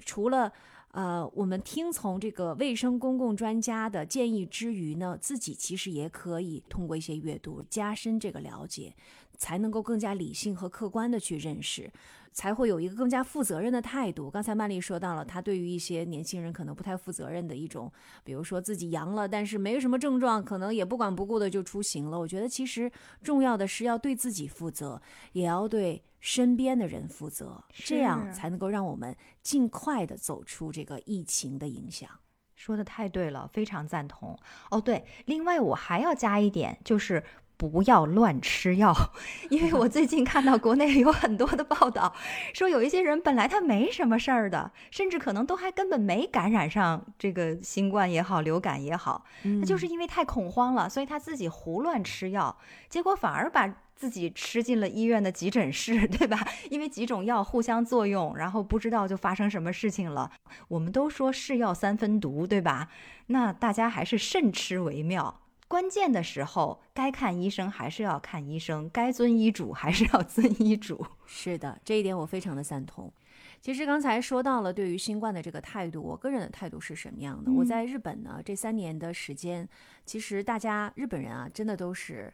[0.06, 0.50] 除了
[0.92, 8.94] 呃，我们听从这个卫生公共专家的建议之余呢，自己其实也可以通过一些阅读加深这个了解，
[9.36, 11.90] 才能够更加理性和客观的去认识。
[12.32, 14.30] 才会有一个更加负责任的态度。
[14.30, 17.90] 刚才曼丽说到了，她对于一些年轻人可能不太负责任的一种，
[18.22, 22.16] 比如说自己阳了，但是没什么症状，可能也不管不顾的就出行了。
[22.16, 32.08] 我觉得其实重要的是要对自己负责，也要对身边的人负责，这样才能够让我们尽快的走出这个疫情的影响。
[32.54, 34.38] 说的太对了，非常赞同。
[34.70, 37.24] 哦，对，另外我还要加一点，就是。
[37.60, 38.90] 不要乱吃药，
[39.50, 42.14] 因为我最近看到国内有很多的报道，
[42.54, 52.56] 说有一些人本来他没什么事儿的，甚至可能都还根本没感染上这个新冠也好，流感也好，那就是因为太恐慌了，所以他自己胡乱吃药，
[52.88, 53.68] 结果反而把
[54.00, 56.38] 自己吃进了医院的急诊室， 对吧？
[56.70, 60.32] 因为几种药互相作用，然后不知道就发生什么事情了。
[60.68, 62.88] 我们都说是药三分毒，对吧？
[63.26, 65.42] 那大家还是慎吃为妙。
[65.68, 71.06] 关键的时候，该看医生还是要看医生，该遵医嘱还是要遵医嘱。
[71.28, 73.12] 是的，这一点我非常的赞同。
[73.60, 77.52] 其实刚才说到了对于新冠的这个态度，我个人的态度是什么样的？
[77.52, 79.68] 我在日本呢，这三年的时间，
[80.06, 82.32] 其实大家日本人啊，真的都是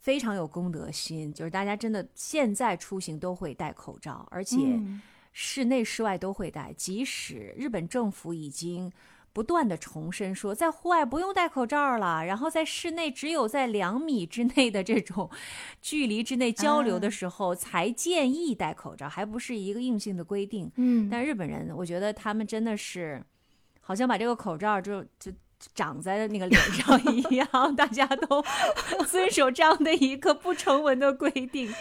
[0.00, 4.80] 非常有公德心，就是大家真的现在出行都会戴口罩，而且
[5.32, 8.92] 室内室外都会戴，即使日本政府已经。
[9.32, 15.30] 不断的重申说，在户外不用戴口罩了，然后在室内只有在两米之内的这种
[15.80, 20.68] 距离之内交流的时候才建议戴口罩，还不是一个硬性的规定。
[20.74, 23.24] 嗯，但日本人，我觉得他们真的是
[23.80, 25.30] 好像把这个口罩就就
[25.74, 28.42] 长在那个脸上一样， 大家都
[29.08, 31.72] 遵守这样的一个不成文的规定。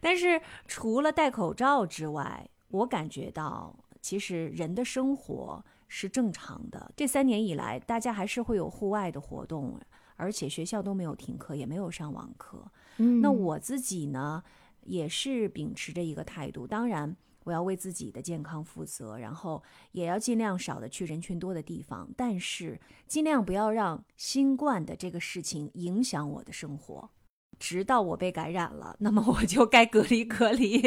[0.00, 5.64] 但是除了戴口罩之外，我感觉到其实人的生活。
[5.86, 6.90] 是正常的。
[6.96, 9.78] 这三年以来，大家还是会有户外的活动，
[10.16, 12.64] 而且学校都没有停课，也没有上网课。
[12.96, 14.42] 嗯，那我自己呢，
[14.82, 16.66] 也是秉持着一个态度。
[16.66, 17.14] 当然，
[17.44, 27.10] 我要为自己的健康负责，然后也要尽量少的去人群多的地方，但是尽量不要让新冠的这个事情影响我的生活。
[27.56, 30.82] 直到我被感染了，那么我就该隔离隔离，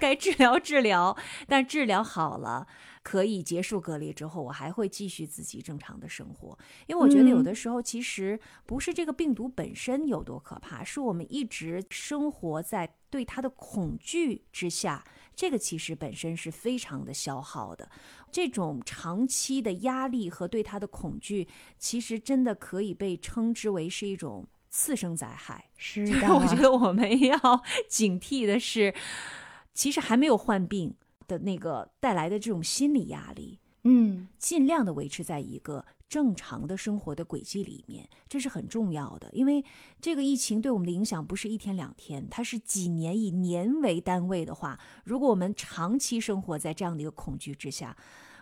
[0.00, 1.14] 该治疗治疗。
[1.46, 2.66] 但治疗好了，
[3.02, 6.58] 可以结束隔离之后，我还会继续自己正常的生活。
[6.86, 15.04] 因为我觉得有的时候其实不是这个病毒本身有多可怕，是我们一直生活在对它的恐惧之下。
[15.36, 17.88] 这个其实本身是非常的消耗的，
[18.32, 21.46] 这种长期的压力和对他的恐惧，
[21.78, 24.48] 其实真的可以被称之为是一种。
[24.68, 27.38] 次生灾害 是的，我觉得我们要
[27.88, 28.94] 警惕的是，
[29.72, 30.94] 其实还没有患病
[31.26, 39.28] 的那个带来的这种心理压力，嗯，尽量的维持在一个正常的生活的轨迹里面，这是很重要的。
[39.32, 39.64] 因为
[40.00, 47.96] 这个疫情对我们的影响不是一天两天，它是几年以年为单位的话，如果我们长期生活在这样的一个恐惧之下。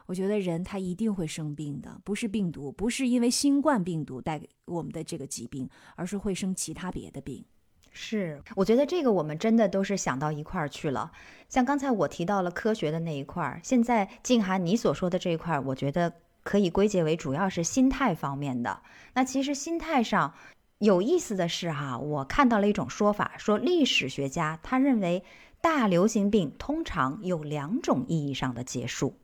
[0.06, 7.42] 我觉得人他一定会生病的，不是病毒，不是因为新冠病毒带给我们的这个疾病，而是会生其他别的病。
[7.90, 11.10] 是，我觉得这个我们真的都是想到一块儿去了。
[11.48, 16.12] 像刚才我提到了科学的那一块儿，现在静涵你所说的这一块儿，我觉得
[16.45, 18.82] 可以归结为主要是心态方面的。
[19.14, 20.34] 那其实心态上
[20.78, 25.24] 有意思的是哈，我看到了一种说法，说历史学家他认为
[25.61, 29.16] 大流行病通常有两种意义上的结束。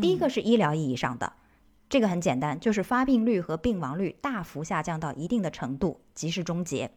[0.00, 1.32] 第一个是医疗意义上的，
[1.88, 6.92] 这个很简单，就是发病率和病亡率大幅下降到一定的程度，即是终结。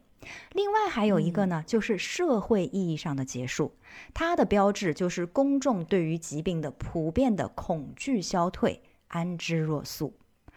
[0.52, 3.74] 另外还有一个呢，就是社会意义上的结束，
[4.14, 8.80] 它的标志就是公众对于疾病的普遍的恐惧消退，
[9.14, 10.12] 安之若素。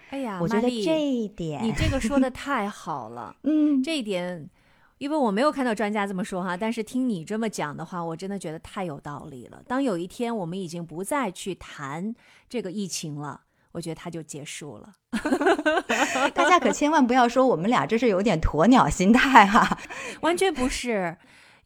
[0.10, 4.50] 哎呀，我觉得这一点，你这个说的太好了， 嗯，这一点。
[4.98, 9.62] 因为我没有看到专家这么说哈，但是听你这么讲的话，我真的觉得太有道理了。
[9.68, 12.16] 当有一天我们已经不再去谈
[12.50, 13.42] 这个疫情了，
[13.74, 14.94] 我觉得它就结束了。
[16.34, 19.78] 大家可千万不要说我们俩这是有点鸵鸟心态哈，
[20.22, 21.16] 完全不是。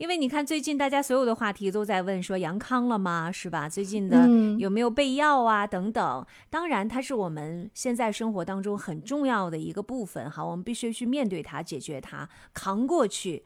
[0.02, 3.32] 因为你看，最近大家所有的话题都在问说阳康了吗？
[3.32, 3.70] 是吧？
[3.70, 4.28] 最近的
[4.58, 5.68] 有没有备药啊？
[5.68, 6.26] 等等。
[6.50, 13.44] 当然，它是我们现在生活当中很重要的一个部分好，我们必须去面对它、解决它、扛过去。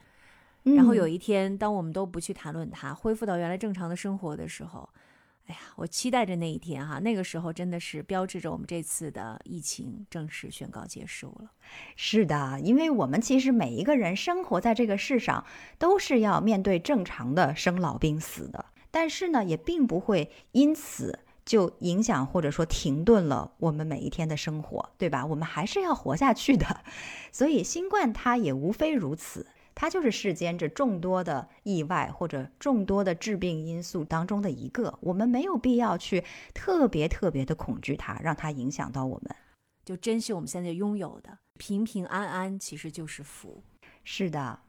[0.63, 4.87] 然后有一天，当我们都不去谈论它，恢复到原来正常的生活的时候。
[5.47, 11.51] 哎呀，我期待着那一天哈，那个时候真的是标志着我们这次的疫情正式宣告结束了。
[11.95, 15.45] 是的，因为我们其实每一个人生活在这个世上，
[15.77, 18.65] 都是要面对正常的生老病死的。
[18.89, 25.23] 但是呢，也并不会因此就影响或者说停顿了我们每一天的生活，对吧？
[25.25, 26.81] 我们还是要活下去的。
[27.31, 29.45] 所以新冠它也无非如此。
[29.75, 36.23] 它就是世间这众多的意外或者众多的致病因素当中的一个，我们没有必要去
[36.53, 39.35] 特别特别的恐惧它，让它影响到我们，
[39.83, 43.63] 就珍惜我们现在拥有的平平安安，其实就是福。
[44.03, 44.61] 是的。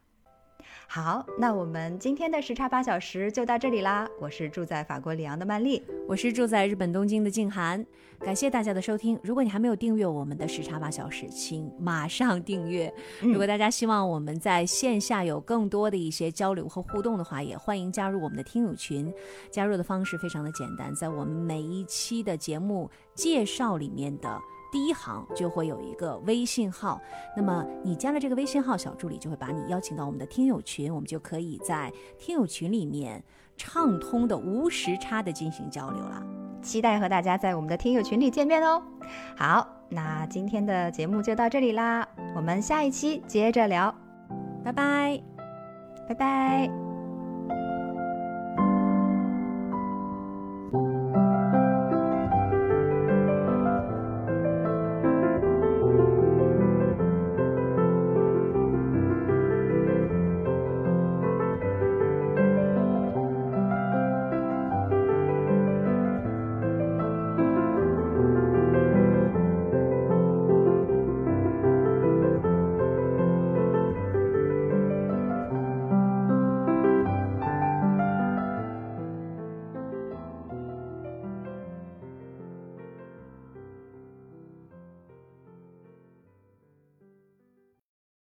[0.88, 4.08] 好，那我们今天的时差八小时就到这里啦。
[4.20, 7.84] 我是住在法国里昂的曼丽，我是住在日本东京的静涵。
[8.20, 9.18] 感谢大家的收听。
[9.22, 12.92] 如果你还没有订阅我们的时差八小时，请马上订阅。
[13.20, 19.12] 如果大家希望我们在线下有更多的一些交流和互动的话，也欢迎加入我们的听友群。
[19.50, 24.40] 加入的方式非常的简单，在我们每一期的节目介绍里面的。
[24.76, 27.00] 第一行就会有一个微信号，
[27.34, 33.24] 那么你加了这个微信号，小助理就会把你邀请到我们的听友群，我们就可以在听友群里面
[33.56, 36.22] 畅通的无时差的进行交流了。
[36.60, 38.82] 期待和大家在我们的听友群里见面哦。
[39.34, 43.94] 好，那今天的节目就到这里啦，我们下一期接着聊，
[44.62, 45.22] 拜拜，
[46.06, 46.85] 拜拜。